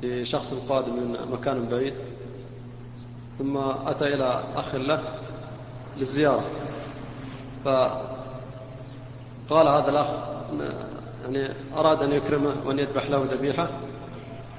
في 0.01 0.25
شخص 0.25 0.55
قادم 0.69 0.93
من 0.93 1.17
مكان 1.33 1.69
بعيد. 1.69 1.95
ثم 3.39 3.57
أتى 3.87 4.15
إلى 4.15 4.45
أخ 4.57 4.75
له 4.75 5.03
للزيارة. 5.97 6.45
فقال 7.65 8.09
هذا 9.69 9.91
الأخ 9.91 10.07
يعني 11.25 11.49
أراد 11.77 12.03
أن 12.03 12.13
يكرمه 12.13 12.55
وأن 12.67 12.79
يذبح 12.79 13.11
له 13.11 13.25
ذبيحة 13.31 13.69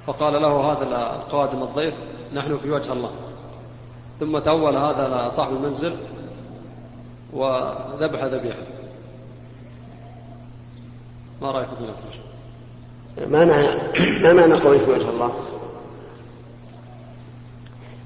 فقال 0.08 0.42
له 0.42 0.72
هذا 0.72 0.84
القادم 0.84 1.64
الضيف 1.64 1.94
نحن 2.34 2.58
في 2.58 2.72
وجه 2.72 2.94
الله 2.94 3.12
ثم 4.20 4.40
تول 4.40 4.78
هذا 4.78 5.30
صاحب 5.30 5.52
المنزل 5.52 5.96
وذبح 7.34 8.24
ذبيحة 8.24 8.62
ما 11.42 11.52
رأيكم 11.52 11.76
في؟ 11.76 12.20
ما 13.28 13.46
معنى 13.46 13.68
ما 14.24 14.34
معنى 14.34 14.54
قوله 14.54 14.80
في 14.80 14.92
وجه 14.92 15.10
الله؟ 15.10 15.34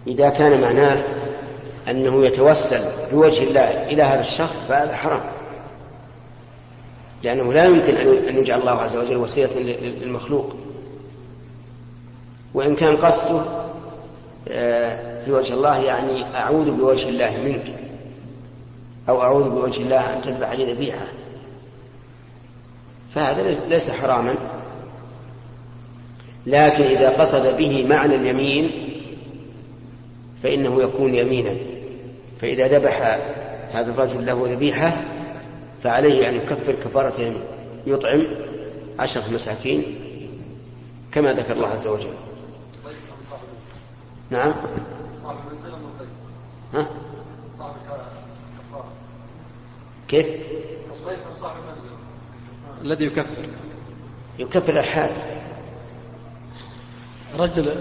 إذا 0.07 0.29
كان 0.29 0.61
معناه 0.61 1.03
أنه 1.89 2.25
يتوسل 2.25 2.81
بوجه 3.11 3.43
الله 3.43 3.83
إلى 3.83 4.03
هذا 4.03 4.19
الشخص 4.19 4.65
فهذا 4.69 4.95
حرام. 4.95 5.23
لأنه 7.23 7.53
لا 7.53 7.65
يمكن 7.65 7.95
أن 8.27 8.37
يجعل 8.37 8.59
الله 8.59 8.71
عز 8.71 8.95
وجل 8.95 9.17
وسيلة 9.17 9.59
للمخلوق. 10.01 10.55
وإن 12.53 12.75
كان 12.75 12.97
قصده 12.97 13.41
آه، 14.47 15.25
في 15.25 15.31
وجه 15.31 15.53
الله 15.53 15.77
يعني 15.77 16.35
أعوذ 16.35 16.71
بوجه 16.71 17.09
الله 17.09 17.37
منك 17.45 17.75
أو 19.09 19.21
أعوذ 19.21 19.49
بوجه 19.49 19.81
الله 19.81 20.13
أن 20.13 20.21
تذبح 20.21 20.51
لي 20.51 20.73
ذبيحة. 20.73 21.05
فهذا 23.15 23.59
ليس 23.69 23.89
حراما. 23.91 24.35
لكن 26.45 26.83
إذا 26.83 27.09
قصد 27.09 27.57
به 27.57 27.87
معنى 27.87 28.15
اليمين 28.15 28.89
فإنه 30.43 30.81
يكون 30.81 31.15
يمينا. 31.15 31.72
فإذا 32.41 32.67
ذبح 32.67 33.01
هذا 33.71 33.91
الرجل 33.91 34.25
له 34.25 34.43
ذبيحة 34.53 35.03
فعليه 35.83 36.29
أن 36.29 36.35
يكفر 36.35 36.71
كفارة 36.73 37.33
يطعم 37.87 38.23
عشرة 38.99 39.23
مساكين 39.33 39.83
كما 41.11 41.33
ذكر 41.33 41.53
الله 41.53 41.67
عز 41.67 41.87
وجل. 41.87 42.13
نعم. 44.29 44.53
صاحب؟ 45.23 45.37
ها؟ 46.73 46.87
صاحب 47.57 47.73
الكفارة 47.85 48.85
كيف؟ 50.07 50.25
صاحب 51.35 51.55
المنزل؟ 51.63 51.89
الذي 52.81 53.05
يكفر. 53.05 53.49
يكفر 54.39 54.79
الحال. 54.79 55.11
رجل 57.39 57.75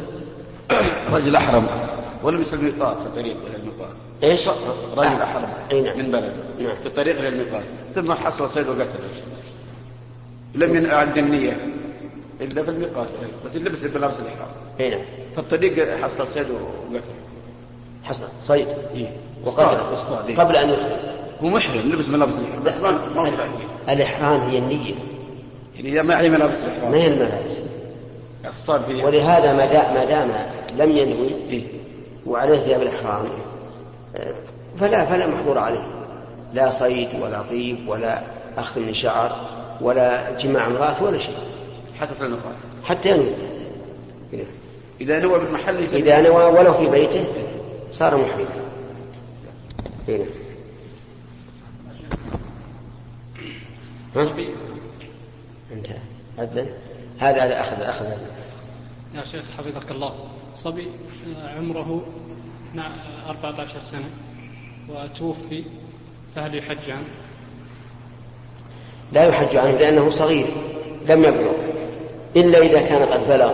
رجل 1.12 1.36
أحرم 1.36 1.66
ولم 2.22 2.44
الميقات 2.52 2.98
في 2.98 3.06
الطريق 3.06 3.36
إلى 3.46 3.56
الميقات. 3.56 3.96
إيش؟ 4.22 4.48
رجل 4.96 5.22
أحرم 5.22 5.48
نعم. 5.84 5.98
من 5.98 6.10
بلد. 6.12 6.34
نعم. 6.60 6.74
في 6.74 6.86
الطريق 6.86 7.18
إلى 7.18 7.28
الميقات. 7.28 7.64
ثم 7.94 8.12
حصل 8.12 8.50
صيد 8.50 8.68
وقتله 8.68 9.08
لم 10.54 10.86
يعد 10.86 11.18
النية 11.18 11.66
إلا 12.40 12.62
في 12.62 12.70
الميقات. 12.70 13.08
بس 13.44 13.56
لبس 13.56 13.84
بلبس 13.84 14.20
الإحرام 14.20 14.48
أي 14.80 14.90
نعم. 14.90 15.00
في 15.34 15.38
الطريق 15.38 15.96
حصل 15.96 16.28
صيد 16.28 16.46
وقتله 16.50 17.14
حصل. 18.04 18.26
صيد. 18.42 18.68
إيه. 18.94 19.16
اصطاد 19.46 19.78
اصطاد. 19.94 20.26
إيه. 20.26 20.36
قبل 20.36 20.56
أن 20.56 20.70
يحرم 20.70 20.98
هو 21.42 21.48
محرم 21.48 21.80
لبس 21.80 22.08
ملابس 22.08 22.38
الإحرام 22.38 22.62
بس 22.62 22.80
ما. 22.80 23.00
الإحرام 23.88 24.40
هي 24.40 24.58
النية. 24.58 24.94
يعني 25.76 25.88
إذا 25.88 26.02
ما 26.02 26.14
عليه 26.14 26.30
ملابس 26.30 26.56
الإحرام 26.64 26.90
ما 26.90 26.96
هي 26.96 27.06
الملابس؟ 27.06 27.58
اصطاد 28.44 28.82
فيه 28.82 29.04
ولهذا 29.04 29.52
ما 29.52 29.66
دام 29.66 29.94
ما 29.94 30.04
دام 30.04 30.30
لم 30.76 30.96
ينوي 30.96 31.30
إيه. 31.50 31.62
وعليه 32.26 32.58
ثياب 32.58 32.82
الإحرام 32.82 33.28
فلا 34.80 35.06
فلا 35.06 35.26
محظور 35.26 35.58
عليه. 35.58 35.86
لا 36.52 36.70
صيد 36.70 37.08
ولا 37.20 37.42
طيب 37.42 37.88
ولا 37.88 38.22
أخذ 38.56 38.80
من 38.80 38.92
شعر 38.92 39.48
ولا 39.80 40.36
جماع 40.36 40.66
امرأة 40.66 41.02
ولا 41.02 41.18
شيء. 41.18 41.36
حتى 42.00 42.24
الميقات 42.24 42.54
حتى 42.84 43.10
ينوي. 43.10 43.34
إذا 45.00 45.18
نوى 45.18 45.38
من 45.38 45.52
محل 45.52 45.78
إذا 45.78 46.20
نوى 46.20 46.44
ولو 46.44 46.74
في 46.74 46.86
بيته 46.86 47.24
صار 47.90 48.16
محرما. 48.16 48.46
هنا 50.08 50.24
ها؟ 54.16 54.32
انتهى. 55.72 55.98
أذن. 56.38 56.66
هذا 57.18 57.44
هذا 57.44 57.60
أخذ 57.60 57.82
أخذ. 57.82 58.06
يا 59.14 59.24
شيخ 59.24 59.44
حفظك 59.58 59.90
الله. 59.90 60.14
صبي 60.54 60.86
عمره 61.56 62.02
14 63.28 63.78
سنة 63.90 64.10
وتوفي 64.88 65.64
فهل 66.34 66.54
يحج 66.54 66.90
عنه؟ 66.90 67.08
لا 69.12 69.24
يحج 69.24 69.56
عنه 69.56 69.70
لأنه 69.70 70.10
صغير 70.10 70.46
لم 71.08 71.24
يبلغ 71.24 71.52
إلا 72.36 72.58
إذا 72.58 72.80
كان 72.82 73.02
قد 73.02 73.28
بلغ 73.28 73.52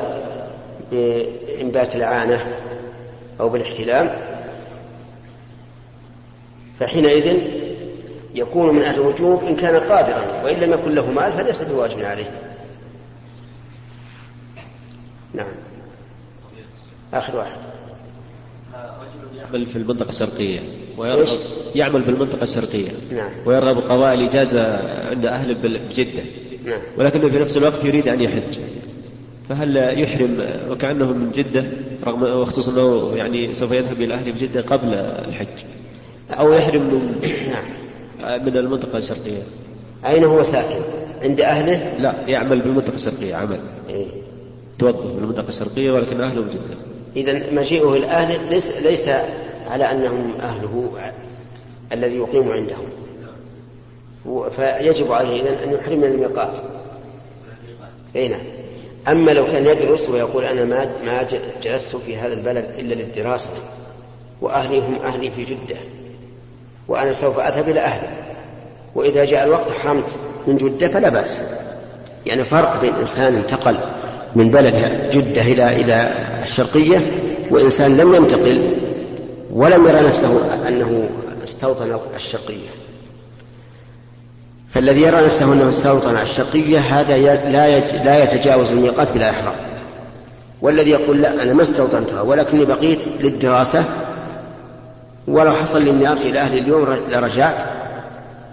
بإنبات 0.91 1.97
العانة 1.97 2.47
أو 3.41 3.49
بالاحتلام. 3.49 4.11
فحينئذ 6.81 7.39
يكون 8.35 8.75
من 8.75 8.83
أهل 8.83 8.95
الوجوب 8.95 9.45
إن 9.45 9.57
كان 9.57 9.77
قادرا 9.77 10.43
وإن 10.45 10.57
لم 10.57 10.73
يكن 10.73 10.95
له 10.95 11.11
مال 11.11 11.33
فليس 11.33 11.63
بواجب 11.63 12.05
عليه. 12.05 12.31
نعم. 15.35 15.53
آخر 17.15 17.37
واحد. 17.37 17.68
يعمل 19.49 19.67
في 19.67 19.77
المنطقة 19.77 20.09
الشرقية 20.09 20.61
ويرغب 20.99 21.39
يعمل 21.75 22.05
في 22.05 22.11
المنطقة 22.11 22.43
الشرقية. 22.43 22.91
نعم. 23.13 23.31
ويرغب 23.47 23.79
قضاء 23.79 24.15
الإجازة 24.15 24.77
عند 25.09 25.27
أهله 25.27 25.55
بجدة. 25.55 26.23
نعم. 26.67 26.81
ولكنه 26.99 27.29
في 27.29 27.39
نفس 27.39 27.57
الوقت 27.57 27.85
يريد 27.85 28.09
أن 28.09 28.21
يحج. 28.21 28.59
فهل 29.49 29.77
يحرم 30.03 30.47
وكأنه 30.71 31.13
من 31.13 31.31
جدة 31.31 31.65
رغم 32.05 32.23
وخصوصا 32.23 32.73
أنه 32.73 33.17
يعني 33.17 33.55
سوف 33.55 33.73
يذهب 33.73 34.03
إلى 34.03 34.15
أهله 34.15 34.33
بجدة 34.33 34.61
قبل 34.61 34.95
الحج؟ 34.95 35.65
أو 36.31 36.53
يحرم 36.53 36.83
من 36.83 37.31
نعم. 37.51 38.45
من 38.47 38.57
المنطقة 38.57 38.99
الشرقية؟ 38.99 39.43
أين 40.07 40.25
هو 40.25 40.43
ساكن؟ 40.43 40.81
عند 41.23 41.41
أهله؟ 41.41 41.99
لا 41.99 42.15
يعمل 42.27 42.63
بالمنطقة 42.63 42.95
الشرقية 42.95 43.35
عمل. 43.35 43.61
إيه؟ 43.89 44.07
توظف 44.79 45.13
بالمنطقة 45.13 45.49
الشرقية 45.49 45.93
ولكن 45.93 46.21
أهله 46.21 46.43
بجدة 46.43 46.98
إذا 47.17 47.53
مجيئه 47.53 47.95
الأهل 47.95 48.39
ليس, 48.51 48.71
ليس 48.71 49.09
على 49.71 49.91
أنهم 49.91 50.35
أهله 50.41 50.91
الذي 51.93 52.17
يقيم 52.17 52.53
عندهم. 52.53 52.89
فيجب 54.57 55.13
عليه 55.13 55.43
إذن 55.43 55.55
أن 55.65 55.73
يحرم 55.73 55.99
من 55.99 56.05
الميقات. 56.05 56.53
أي 58.17 58.29
نعم. 58.29 58.41
أما 59.09 59.31
لو 59.31 59.47
كان 59.47 59.67
يدرس 59.67 60.09
ويقول 60.09 60.45
أنا 60.45 60.65
ما 60.65 60.91
ما 61.05 61.27
جلست 61.63 61.97
في 61.97 62.17
هذا 62.17 62.35
البلد 62.35 62.65
إلا 62.79 62.95
للدراسة 62.95 63.51
وأهلي 64.41 64.79
هم 64.79 64.95
أهلي 65.05 65.31
في 65.31 65.45
جدة 65.45 65.77
وأنا 66.89 67.13
سوف 67.13 67.39
أذهب 67.39 67.69
إلى 67.69 67.81
أهلي 67.81 68.09
وإذا 68.95 69.25
جاء 69.25 69.45
الوقت 69.45 69.71
حرمت 69.71 70.19
من 70.47 70.57
جدة 70.57 70.89
فلا 70.89 71.09
بأس. 71.09 71.41
يعني 72.27 72.45
فرق 72.45 72.81
بين 72.81 72.95
إنسان 72.95 73.35
انتقل 73.35 73.77
من 74.37 74.51
بلد 74.51 75.11
جدة 75.11 75.43
إلى 75.43 75.77
إلى 75.77 76.28
الشرقية 76.49 77.13
وإنسان 77.51 77.97
لم 77.97 78.15
ينتقل 78.15 78.75
ولم 79.53 79.87
يرى 79.87 80.01
نفسه 80.01 80.41
أنه 80.69 81.09
استوطن 81.45 81.99
الشرقية. 82.17 82.69
فالذي 84.69 85.01
يرى 85.01 85.27
نفسه 85.27 85.53
أنه 85.53 85.69
استوطن 85.69 86.17
الشرقية 86.17 86.79
هذا 86.79 87.17
لا 88.05 88.23
يتجاوز 88.23 88.73
الميقات 88.73 89.13
بلا 89.13 89.31
إحرام 89.31 89.55
والذي 90.63 90.91
يقول 90.91 91.23
لا 91.23 91.43
أنا 91.43 91.53
ما 91.53 91.63
استوطنتها 91.63 92.21
ولكني 92.21 92.65
بقيت 92.65 93.01
للدراسة 93.21 93.85
ولو 95.29 95.53
حصل 95.53 95.83
لي 95.83 95.91
اني 95.91 96.09
ارجع 96.09 96.29
إلى 96.29 96.39
أهلي 96.39 96.59
اليوم 96.59 96.97
لرجعت. 97.09 97.57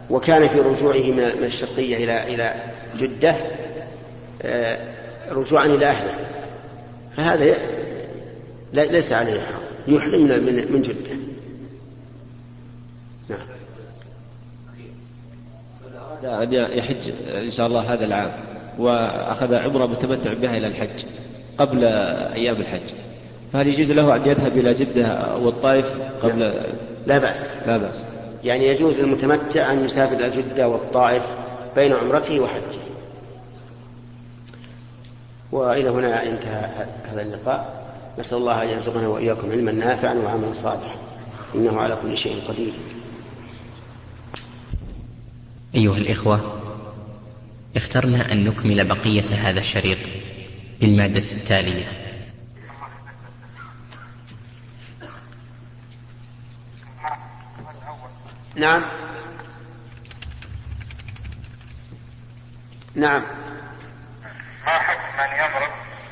وكان 0.10 0.47
في 0.47 0.60
رجوعه 0.60 1.12
من 1.12 1.31
الشرقية 1.43 1.97
إلى 2.03 2.34
إلى 2.34 2.53
جدة 2.99 3.36
رجوعا 5.31 5.65
إلى 5.65 5.86
أهله. 5.86 6.13
فهذا 7.17 7.55
ليس 8.75 9.13
عليه 9.13 9.41
حرام. 9.41 9.61
يحرم 9.88 10.21
من 10.21 10.71
من 10.71 10.81
جدة. 10.81 11.15
نعم. 13.29 13.47
أن 16.41 16.53
يحج 16.53 17.11
إن 17.29 17.51
شاء 17.51 17.67
الله 17.67 17.93
هذا 17.93 18.05
العام. 18.05 18.31
وأخذ 18.77 19.53
عمرة 19.53 19.85
متمتع 19.85 20.33
بها 20.33 20.57
إلى 20.57 20.67
الحج 20.67 21.05
قبل 21.57 21.83
أيام 22.33 22.55
الحج. 22.55 22.93
فهل 23.53 23.67
يجوز 23.67 23.91
له 23.91 24.15
أن 24.15 24.21
يذهب 24.25 24.57
إلى 24.57 24.73
جدة 24.73 25.35
والطائف 25.38 25.97
قبل؟ 26.23 26.39
لا, 26.39 26.53
لا 27.07 27.17
بأس. 27.17 27.49
لا 27.67 27.77
بأس. 27.77 28.03
يعني 28.43 28.67
يجوز 28.67 28.97
للمتمتع 28.97 29.71
أن 29.71 29.85
يسافر 29.85 30.15
إلى 30.15 30.29
جدة 30.29 30.67
والطائف 30.67 31.23
بين 31.75 31.93
عمرته 31.93 32.39
وحجه. 32.39 32.85
وإلى 35.51 35.89
هنا 35.89 36.23
انتهى 36.23 36.85
هذا 37.11 37.21
اللقاء. 37.21 37.74
نسأل 38.19 38.38
الله 38.38 38.63
أن 38.63 38.69
يرزقنا 38.69 39.08
وإياكم 39.08 39.51
علما 39.51 39.71
نافعا 39.71 40.13
وعملا 40.13 40.54
صالحا. 40.54 40.95
إنه 41.56 41.82
على 41.82 41.97
كل 42.01 42.17
شيء 42.17 42.47
قدير. 42.47 42.73
أيها 45.75 45.97
الإخوة 45.97 46.62
اخترنا 47.75 48.32
أن 48.32 48.43
نكمل 48.43 48.88
بقية 48.88 49.36
هذا 49.36 49.60
الشريط 49.60 49.97
بالمادة 50.82 51.32
التالية. 51.32 51.86
نعم. 58.56 58.82
نعم. 62.95 63.21
ما 64.65 64.80
حكم 64.80 65.17
من 65.17 65.38
يمرض 65.38 65.71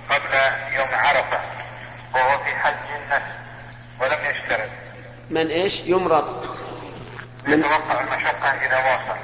قبل 0.10 0.34
يوم 0.76 0.88
عرفة؟ 0.92 1.63
وهو 2.14 2.44
في 2.44 2.56
حج 2.56 2.74
النفس 3.04 3.32
ولم 4.00 4.20
يشترط. 4.26 4.70
من 5.30 5.48
إيش؟ 5.48 5.82
يمرض. 5.86 6.46
من 7.48 7.60
يتوقع 7.60 8.02
المشقة 8.02 8.48
إذا 8.48 8.78
واصل. 8.78 9.20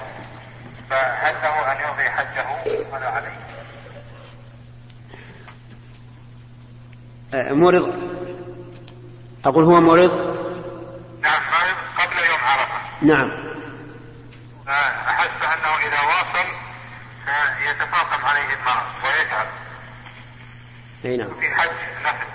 فهل 0.90 1.36
له 1.44 1.72
أن 1.72 1.90
يمضي 1.90 2.10
حجه 2.10 2.46
ولا 2.94 3.08
عليه؟ 3.10 3.40
آه، 7.34 7.54
مرض. 7.54 7.94
أقول 9.46 9.64
هو 9.64 9.82
مرض؟ 9.82 10.40
نعم 11.22 11.42
مرض 11.42 11.78
قبل 11.98 12.26
يوم 12.26 12.40
عرفة. 12.44 12.80
نعم. 13.02 13.32
فأحس 14.66 15.42
أنه 15.44 15.88
إذا 15.88 16.02
واصل 16.02 16.50
سيتفاقم 17.60 18.26
عليه 18.26 18.54
المرض 18.54 18.86
ويتعب. 19.04 19.48
أي 21.06 21.18
نعم. 21.18 21.30
في 21.40 21.56
حج 21.56 21.70
نفس. 22.06 22.29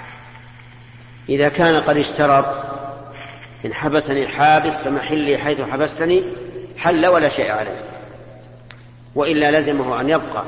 إذا 1.28 1.48
كان 1.48 1.82
قد 1.82 1.96
اشترط 1.96 2.64
إن 3.64 3.74
حبسني 3.74 4.28
حابس 4.28 4.80
فمحلي 4.80 5.38
حيث 5.38 5.60
حبستني 5.60 6.22
حل 6.78 7.06
ولا 7.06 7.28
شيء 7.28 7.50
عليه. 7.52 7.80
وإلا 9.14 9.60
لزمه 9.60 10.00
أن 10.00 10.08
يبقى 10.08 10.44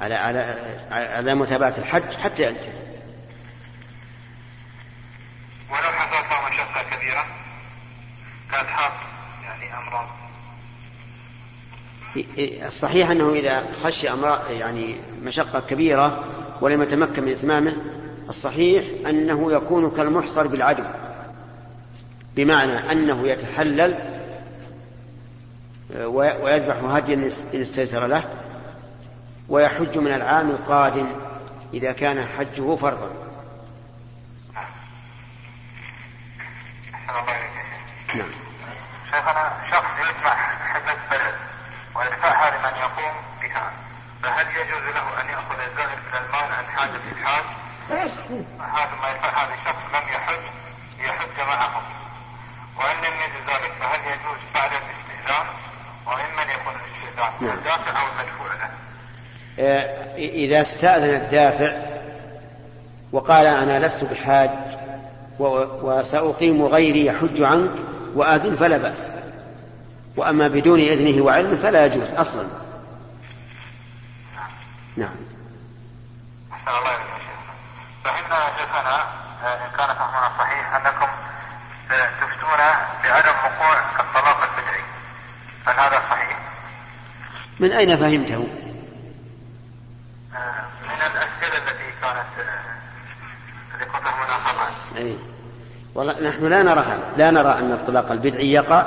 على 0.00 0.14
على 0.14 0.54
على 0.90 1.34
متابعة 1.34 1.74
الحج 1.78 2.14
حتى 2.14 2.42
ينتهي. 2.42 2.78
ولو 5.70 5.92
حصلت 5.92 6.26
له 6.30 6.48
مشقة 6.48 6.96
كبيرة 6.96 7.26
كان 8.50 8.66
حاط 8.66 8.92
يعني 9.44 9.78
أمراض 9.78 10.08
الصحيح 12.66 13.10
أنه 13.10 13.32
إذا 13.32 13.64
خشي 13.84 14.10
أمراض 14.10 14.50
يعني 14.50 14.96
مشقة 15.22 15.60
كبيرة 15.60 16.24
ولم 16.60 16.82
يتمكن 16.82 17.22
من 17.22 17.32
إتمامه 17.32 17.76
الصحيح 18.28 19.08
أنه 19.08 19.52
يكون 19.52 19.90
كالمحصر 19.90 20.46
بالعدو 20.46 20.84
بمعنى 22.36 22.92
أنه 22.92 23.28
يتحلل 23.28 23.98
ويذبح 26.06 26.76
هديا 26.76 27.14
إن 27.54 27.60
استيسر 27.60 28.06
له 28.06 28.24
ويحج 29.48 29.98
من 29.98 30.14
العام 30.14 30.50
القادم 30.50 31.06
إذا 31.74 31.92
كان 31.92 32.24
حجه 32.24 32.76
فرضا. 32.76 33.10
نعم. 38.14 38.30
شيخنا 39.10 39.52
شخص 39.70 40.08
يدفع 40.08 40.36
حبة 40.58 40.96
بلد 41.10 41.34
ويدفعها 41.94 42.58
لمن 42.58 42.78
يقوم 42.78 43.14
بها 43.42 43.72
فهل 44.22 44.46
يجوز 44.46 44.94
له 44.94 45.20
أن 45.20 45.26
يأخذ 45.28 45.60
الزائد 45.70 45.98
من 45.98 46.18
المال 46.18 46.52
عن 46.52 46.64
حاجة 46.64 47.00
الحاج؟ 47.12 47.44
هذا 47.90 48.94
ما 49.02 49.10
يدفعها 49.10 49.54
لشخص 49.54 49.82
لم 49.94 50.08
يحج 50.14 50.42
يحج 51.00 51.46
معهم. 51.48 51.82
وإن 52.78 52.96
لم 52.96 53.14
يجد 53.14 53.50
ذلك 53.50 53.72
فهل 53.80 54.00
يجوز 54.00 54.38
بعد 54.54 54.70
الاستئذان؟ 54.72 55.46
وإن 56.06 56.36
من 56.36 56.50
يكون 56.50 56.72
الاستئذان 56.74 57.32
نعم. 57.40 57.58
الدافع 57.58 58.02
أو 58.02 58.06
المدفوع 58.08 58.54
له. 58.54 58.70
إذا 60.16 60.60
استأذن 60.60 61.14
الدافع 61.14 61.76
وقال 63.12 63.46
أنا 63.46 63.86
لست 63.86 64.04
بحاج 64.04 64.50
وسأقيم 65.82 66.64
غيري 66.64 67.06
يحج 67.06 67.42
عنك 67.42 67.70
وآذن 68.14 68.56
فلا 68.56 68.78
بأس. 68.78 69.10
وأما 70.16 70.48
بدون 70.48 70.80
إذنه 70.80 71.24
وعلمه 71.24 71.56
فلا 71.56 71.86
يجوز 71.86 72.10
أصلا. 72.10 72.48
نعم 74.96 75.16
أحسن 76.52 76.78
الله 76.78 76.90
إليك 76.90 77.08
يا 77.08 77.18
شيخ. 77.18 77.38
فإن 78.04 78.24
يا 78.40 78.58
شيخنا 78.58 79.02
آه، 79.44 79.66
إن 79.66 79.70
كان 79.76 79.94
فهمنا 79.94 80.30
صحيح 80.38 80.74
أنكم 80.74 81.08
تفتون 82.48 82.64
بعدم 83.04 83.36
وقوع 83.44 83.78
الطلاق 84.00 84.38
البدعي. 84.42 84.82
هل 85.66 85.74
هذا 85.74 86.02
صحيح؟ 86.10 86.38
من 87.60 87.72
أين 87.72 87.96
فهمته؟ 87.96 88.48
آه، 90.34 90.64
من 90.82 91.00
الأسئلة 91.00 91.58
التي 91.58 91.92
كانت 92.02 92.26
آه، 94.94 94.98
أي. 94.98 95.16
والله 95.94 96.28
نحن 96.28 96.46
لا 96.46 96.62
نرى 96.62 96.80
هذا. 96.80 97.12
لا 97.16 97.30
نرى 97.30 97.52
أن 97.58 97.72
الطلاق 97.72 98.12
البدعي 98.12 98.52
يقع 98.52 98.86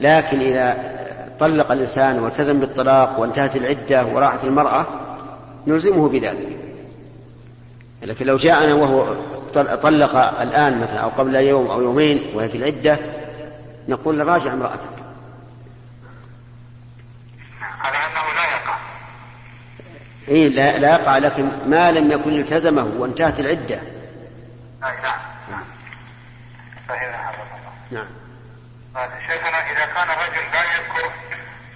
لكن 0.00 0.40
إذا 0.40 0.96
طلق 1.40 1.72
الإنسان 1.72 2.18
والتزم 2.18 2.60
بالطلاق 2.60 3.20
وانتهت 3.20 3.56
العدة 3.56 4.04
وراحت 4.04 4.44
المرأة 4.44 4.86
نلزمه 5.66 6.08
بذلك. 6.08 6.58
لكن 8.02 8.26
لو 8.26 8.36
جاءنا 8.36 8.74
وهو 8.74 9.16
طلق 9.54 10.16
الآن 10.40 10.80
مثلا 10.80 10.98
أو 10.98 11.08
قبل 11.08 11.34
يوم 11.34 11.66
أو 11.66 11.82
يومين 11.82 12.36
وهي 12.36 12.48
في 12.48 12.56
العدة 12.56 12.98
نقول 13.88 14.28
راجع 14.28 14.52
امرأتك. 14.52 14.96
على 17.60 17.96
أنه 17.96 18.34
لا 18.34 18.42
يقع. 18.42 18.78
إيه 20.28 20.48
لا, 20.48 20.78
لا 20.78 20.90
يقع 20.90 21.18
لكن 21.18 21.48
ما 21.66 21.92
لم 21.92 22.12
يكن 22.12 22.32
التزمه 22.32 22.92
وانتهت 22.98 23.40
العدة. 23.40 23.76
أي 24.84 24.96
نعم. 25.02 25.20
نعم. 25.50 25.64
نعم. 27.90 28.06
شيخنا 29.26 29.70
إذا 29.70 29.86
كان 29.86 30.10
الرجل 30.10 30.52
لا 30.52 30.62
يذكر 30.62 31.10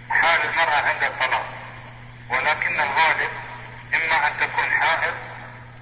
حال 0.09 0.41
المرأة 0.51 0.81
عند 0.81 1.03
الطلاق 1.03 1.45
ولكن 2.31 2.75
الغالب 2.75 3.31
إما 3.95 4.29
أن 4.29 4.33
تكون 4.41 4.65
حائض 4.65 5.15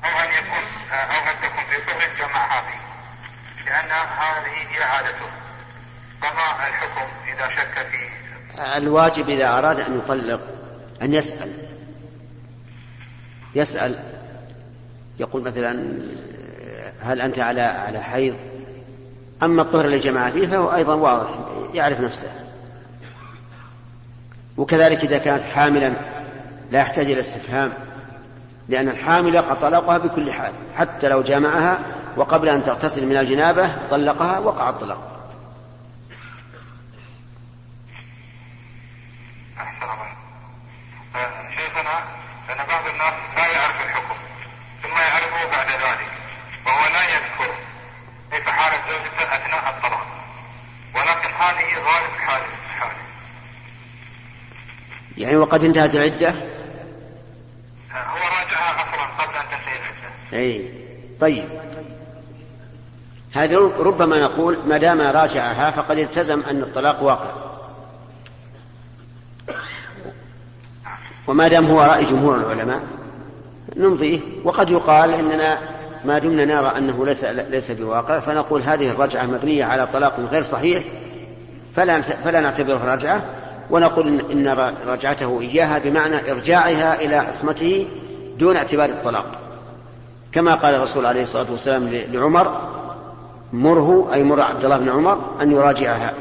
أو 0.05 0.11
أن 0.11 0.29
يكون 0.29 0.65
أو 0.93 1.31
أن 1.31 1.37
تكون 1.43 1.65
في 1.71 1.87
طهر 1.87 2.09
جمع 2.19 2.59
هذه 2.59 2.79
لأن 3.67 3.91
هذه 3.91 4.77
هي 4.77 4.83
عادته. 4.83 5.27
فما 6.23 6.69
الحكم 6.69 7.09
إذا 7.27 7.49
شك 7.57 7.87
في 7.91 8.09
الواجب 8.77 9.29
إذا 9.29 9.59
أراد 9.59 9.81
أن 9.81 9.99
يطلق 9.99 10.41
أن 11.03 11.15
يسأل. 11.15 11.53
يسأل. 13.55 13.99
يقول 15.19 15.43
مثلا 15.43 15.99
هل 17.03 17.21
أنت 17.21 17.39
على 17.39 17.61
على 17.61 18.03
حيض؟ 18.03 18.37
أما 19.43 19.63
الطهر 19.63 19.85
اللي 19.85 20.01
فيه 20.01 20.47
فهو 20.47 20.75
أيضا 20.75 20.95
واضح 20.95 21.31
يعرف 21.75 22.01
نفسه. 22.01 22.29
وكذلك 24.57 25.05
إذا 25.05 25.19
كانت 25.19 25.43
حاملا 25.43 25.93
لا 26.71 26.81
يحتاج 26.81 27.11
إلى 27.11 27.21
استفهام. 27.21 27.73
لأن 28.69 28.89
الحامل 28.89 29.35
يقع 29.35 29.55
طلاقها 29.55 29.99
بكل 29.99 30.33
حال 30.33 30.53
حتى 30.77 31.09
لو 31.09 31.23
جامعها 31.23 31.81
وقبل 32.17 32.49
أن 32.49 32.63
تغتسل 32.63 33.07
من 33.07 33.17
الجنابة 33.17 33.89
طلقها 33.91 34.39
وقع 34.39 34.69
الطلاق. 34.69 35.15
آه، 41.17 41.51
شيخنا 41.57 41.99
أن 42.51 42.67
بعض 42.69 42.87
الناس 42.87 43.15
لا 43.37 43.47
يعرف 43.47 43.81
الحكم 43.81 44.15
ثم 44.83 44.97
يعرفه 44.99 45.51
بعد 45.51 45.69
ذلك 45.69 46.11
وهو 46.67 46.87
لا 46.93 47.03
يذكر 47.03 47.55
كيف 48.31 48.49
حالة 48.49 48.77
زوجته 48.89 49.37
أثناء 49.37 49.77
الطلاق. 49.77 50.07
ولكن 50.95 51.29
هذه 51.35 51.75
غالب 51.75 52.19
حاله 52.19 52.47
حاله 52.79 52.97
يعني 55.17 55.37
وقد 55.37 55.65
انتهت 55.65 55.95
العدة 55.95 56.29
آه، 56.29 58.03
هو 58.05 58.19
راجعها 58.19 58.83
أصلا 58.83 59.05
قبل 59.25 59.37
أن 59.37 59.45
تنتهي 59.51 59.77
العدة 59.77 60.11
أي 60.33 60.71
طيب. 61.21 61.45
هذا 63.33 63.59
ربما 63.59 64.21
نقول 64.21 64.59
ما 64.67 64.79
دام 64.79 65.01
راجعها 65.01 65.71
فقد 65.71 65.99
التزم 65.99 66.43
أن 66.51 66.63
الطلاق 66.63 67.03
واقع. 67.03 67.31
وما 71.27 71.49
دام 71.49 71.67
هو 71.67 71.81
رأي 71.83 72.05
جمهور 72.05 72.37
العلماء 72.37 72.81
نمضيه. 73.77 74.21
وقد 74.45 74.71
يقال 74.71 75.15
إننا 75.15 75.59
ما 76.05 76.19
دمنا 76.19 76.45
نرى 76.45 76.73
أنه 76.79 77.07
ليس 77.07 77.25
ليس 77.25 77.71
بواقع 77.71 78.19
فنقول 78.19 78.63
هذه 78.63 78.91
الرجعة 78.91 79.27
مبنية 79.27 79.65
على 79.65 79.87
طلاق 79.87 80.21
غير 80.31 80.43
صحيح 80.43 80.85
فلا 81.77 82.01
فلا 82.01 82.41
نعتبرها 82.41 82.95
رجعة. 82.95 83.25
ونقول 83.71 84.21
إن 84.31 84.73
رجعته 84.87 85.41
إياها 85.41 85.79
بمعنى 85.79 86.33
إرجاعها 86.33 87.01
إلى 87.01 87.17
عصمته 87.17 87.87
دون 88.39 88.57
اعتبار 88.57 88.89
الطلاق. 88.89 89.38
كما 90.33 90.55
قال 90.55 90.75
الرسول 90.75 91.07
عليه 91.07 91.23
الصلاة 91.23 91.51
والسلام 91.51 91.89
لعمر 91.89 92.79
مره 93.53 94.11
أي 94.13 94.23
مر 94.23 94.43
عبد 94.43 94.65
الله 94.65 94.79
بن 94.79 94.89
عمر 94.89 95.43
أن 95.43 95.53
يراجعها. 95.53 96.15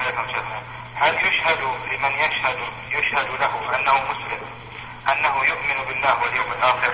إليكم 0.00 0.26
شيخنا. 0.26 0.60
هل 0.94 1.14
يشهد 1.14 1.58
لمن 1.92 2.10
يشهد 2.10 2.56
يشهد 2.88 3.40
له 3.40 3.76
أنه 3.76 3.94
مسلم 4.10 4.40
أنه 5.08 5.44
يؤمن 5.44 5.88
بالله 5.88 6.22
واليوم 6.22 6.46
الآخر؟ 6.58 6.92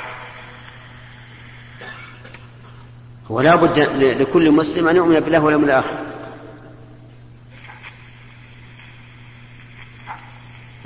ولا 3.30 3.56
بد 3.56 3.78
لكل 4.20 4.50
مسلم 4.50 4.88
أن 4.88 4.96
يؤمن 4.96 5.20
بالله 5.20 5.44
واليوم 5.44 5.64
الآخر. 5.64 6.15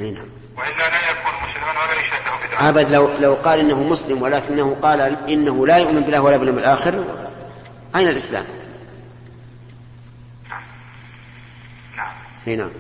أي 0.01 0.11
نعم. 0.11 0.27
وإلا 0.57 0.91
لا 0.91 1.11
يكون 1.11 1.33
مسلما 1.49 1.83
ولا 1.83 2.01
يشهد 2.01 2.27
له 2.27 2.37
بذلك 2.37 2.63
أبد 2.63 2.91
لو 2.91 3.19
لو 3.19 3.35
قال 3.35 3.61
إنه 3.61 3.83
مسلم 3.83 4.23
ولكنه 4.23 4.77
قال 4.83 5.01
إنه 5.29 5.67
لا 5.67 5.77
يؤمن 5.77 6.01
بالله 6.01 6.21
ولا 6.21 6.37
باليوم 6.37 6.59
الآخر 6.59 7.05
أين 7.97 8.09
الإسلام؟ 8.09 8.45
نعم. 11.97 12.13
أي 12.49 12.57
نعم. 12.57 12.71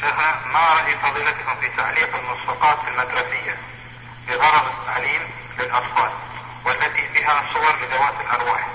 شيخنا 0.00 0.46
ما 0.52 0.58
رأي 0.58 0.96
فضيلتكم 0.98 1.60
في 1.60 1.68
تعليق 1.76 2.08
الملصقات 2.16 2.78
المدرسية 2.88 3.56
بغرض 4.28 4.62
التعليم 4.80 5.22
للأطفال 5.58 6.10
والتي 6.64 7.08
بها 7.14 7.42
صور 7.52 7.72
لذوات 7.82 8.14
الأرواح؟ 8.20 8.68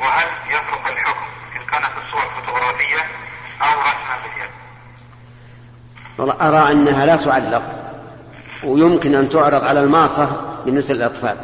وهل 0.00 0.26
يترك 0.48 0.86
الحكم 0.86 1.26
إن 1.56 1.66
كانت 1.66 1.92
الصور 2.06 2.22
فوتوغرافية 2.22 3.08
أو 3.62 3.80
رسمة 3.80 4.16
باليد؟ 4.22 4.63
أرى 6.20 6.72
أنها 6.72 7.06
لا 7.06 7.16
تعلق 7.16 7.62
ويمكن 8.64 9.14
أن 9.14 9.28
تعرض 9.28 9.64
على 9.64 9.80
الماصة 9.80 10.28
بالنسبة 10.64 10.94
للأطفال 10.94 11.36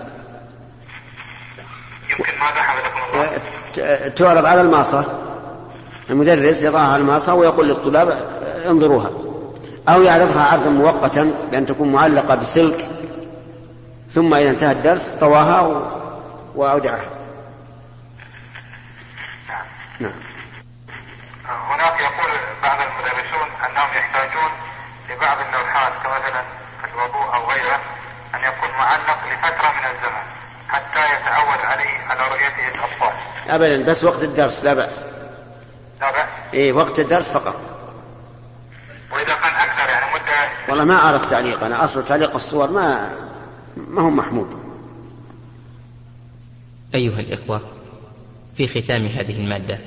تعرض 4.16 4.44
على 4.44 4.60
الماصة 4.60 5.04
المدرس 6.10 6.62
يضعها 6.62 6.92
على 6.92 7.02
الماصة 7.02 7.34
ويقول 7.34 7.68
للطلاب 7.68 8.18
انظروها 8.66 9.10
أو 9.88 10.02
يعرضها 10.02 10.42
عرضا 10.42 10.70
مؤقتا 10.70 11.32
بأن 11.50 11.66
تكون 11.66 11.92
معلقة 11.92 12.34
بسلك 12.34 12.88
ثم 14.10 14.34
إذا 14.34 14.50
انتهى 14.50 14.72
الدرس 14.72 15.08
طواها. 15.08 15.90
وأودعها. 16.54 17.10
نعم 20.00 20.12
هناك 21.48 22.00
يقول 22.00 22.30
بعض 22.62 22.78
المدرسون 22.80 23.48
أنهم 23.66 23.88
يحتاجون 23.94 24.50
لبعض 25.10 25.38
اللوحات 25.46 25.92
كمثلا 25.92 26.42
في 26.80 26.94
الوضوء 26.94 27.34
أو 27.34 27.50
غيره 27.50 27.80
أن 28.34 28.40
يكون 28.40 28.70
معلق 28.70 29.18
لفترة 29.26 29.72
من 29.72 29.84
الزمن 29.90 30.22
حتى 30.68 31.14
يتعود 31.14 31.58
عليه 31.58 31.98
على 32.08 32.28
رؤيته 32.28 32.68
الأطفال. 32.68 33.12
أبدا 33.48 33.90
بس 33.90 34.04
وقت 34.04 34.22
الدرس 34.22 34.64
لا 34.64 34.74
بأس. 34.74 35.04
لا 36.00 36.10
بأس؟ 36.10 36.28
إيه 36.54 36.72
وقت 36.72 36.98
الدرس 36.98 37.32
فقط. 37.32 37.56
وإذا 39.12 39.34
كان 39.34 39.54
أكثر 39.54 39.92
يعني 39.92 40.14
مدة 40.14 40.48
والله 40.68 40.84
ما 40.84 41.08
أرى 41.08 41.16
التعليق. 41.16 41.64
أنا 41.64 41.84
أصل 41.84 42.04
تعليق 42.04 42.34
الصور 42.34 42.70
ما 42.70 43.10
ما 43.76 44.02
هو 44.02 44.10
محمود. 44.10 44.60
أيها 46.94 47.20
الإخوة 47.20 47.62
في 48.56 48.66
ختام 48.66 49.06
هذه 49.06 49.36
المادة. 49.36 49.78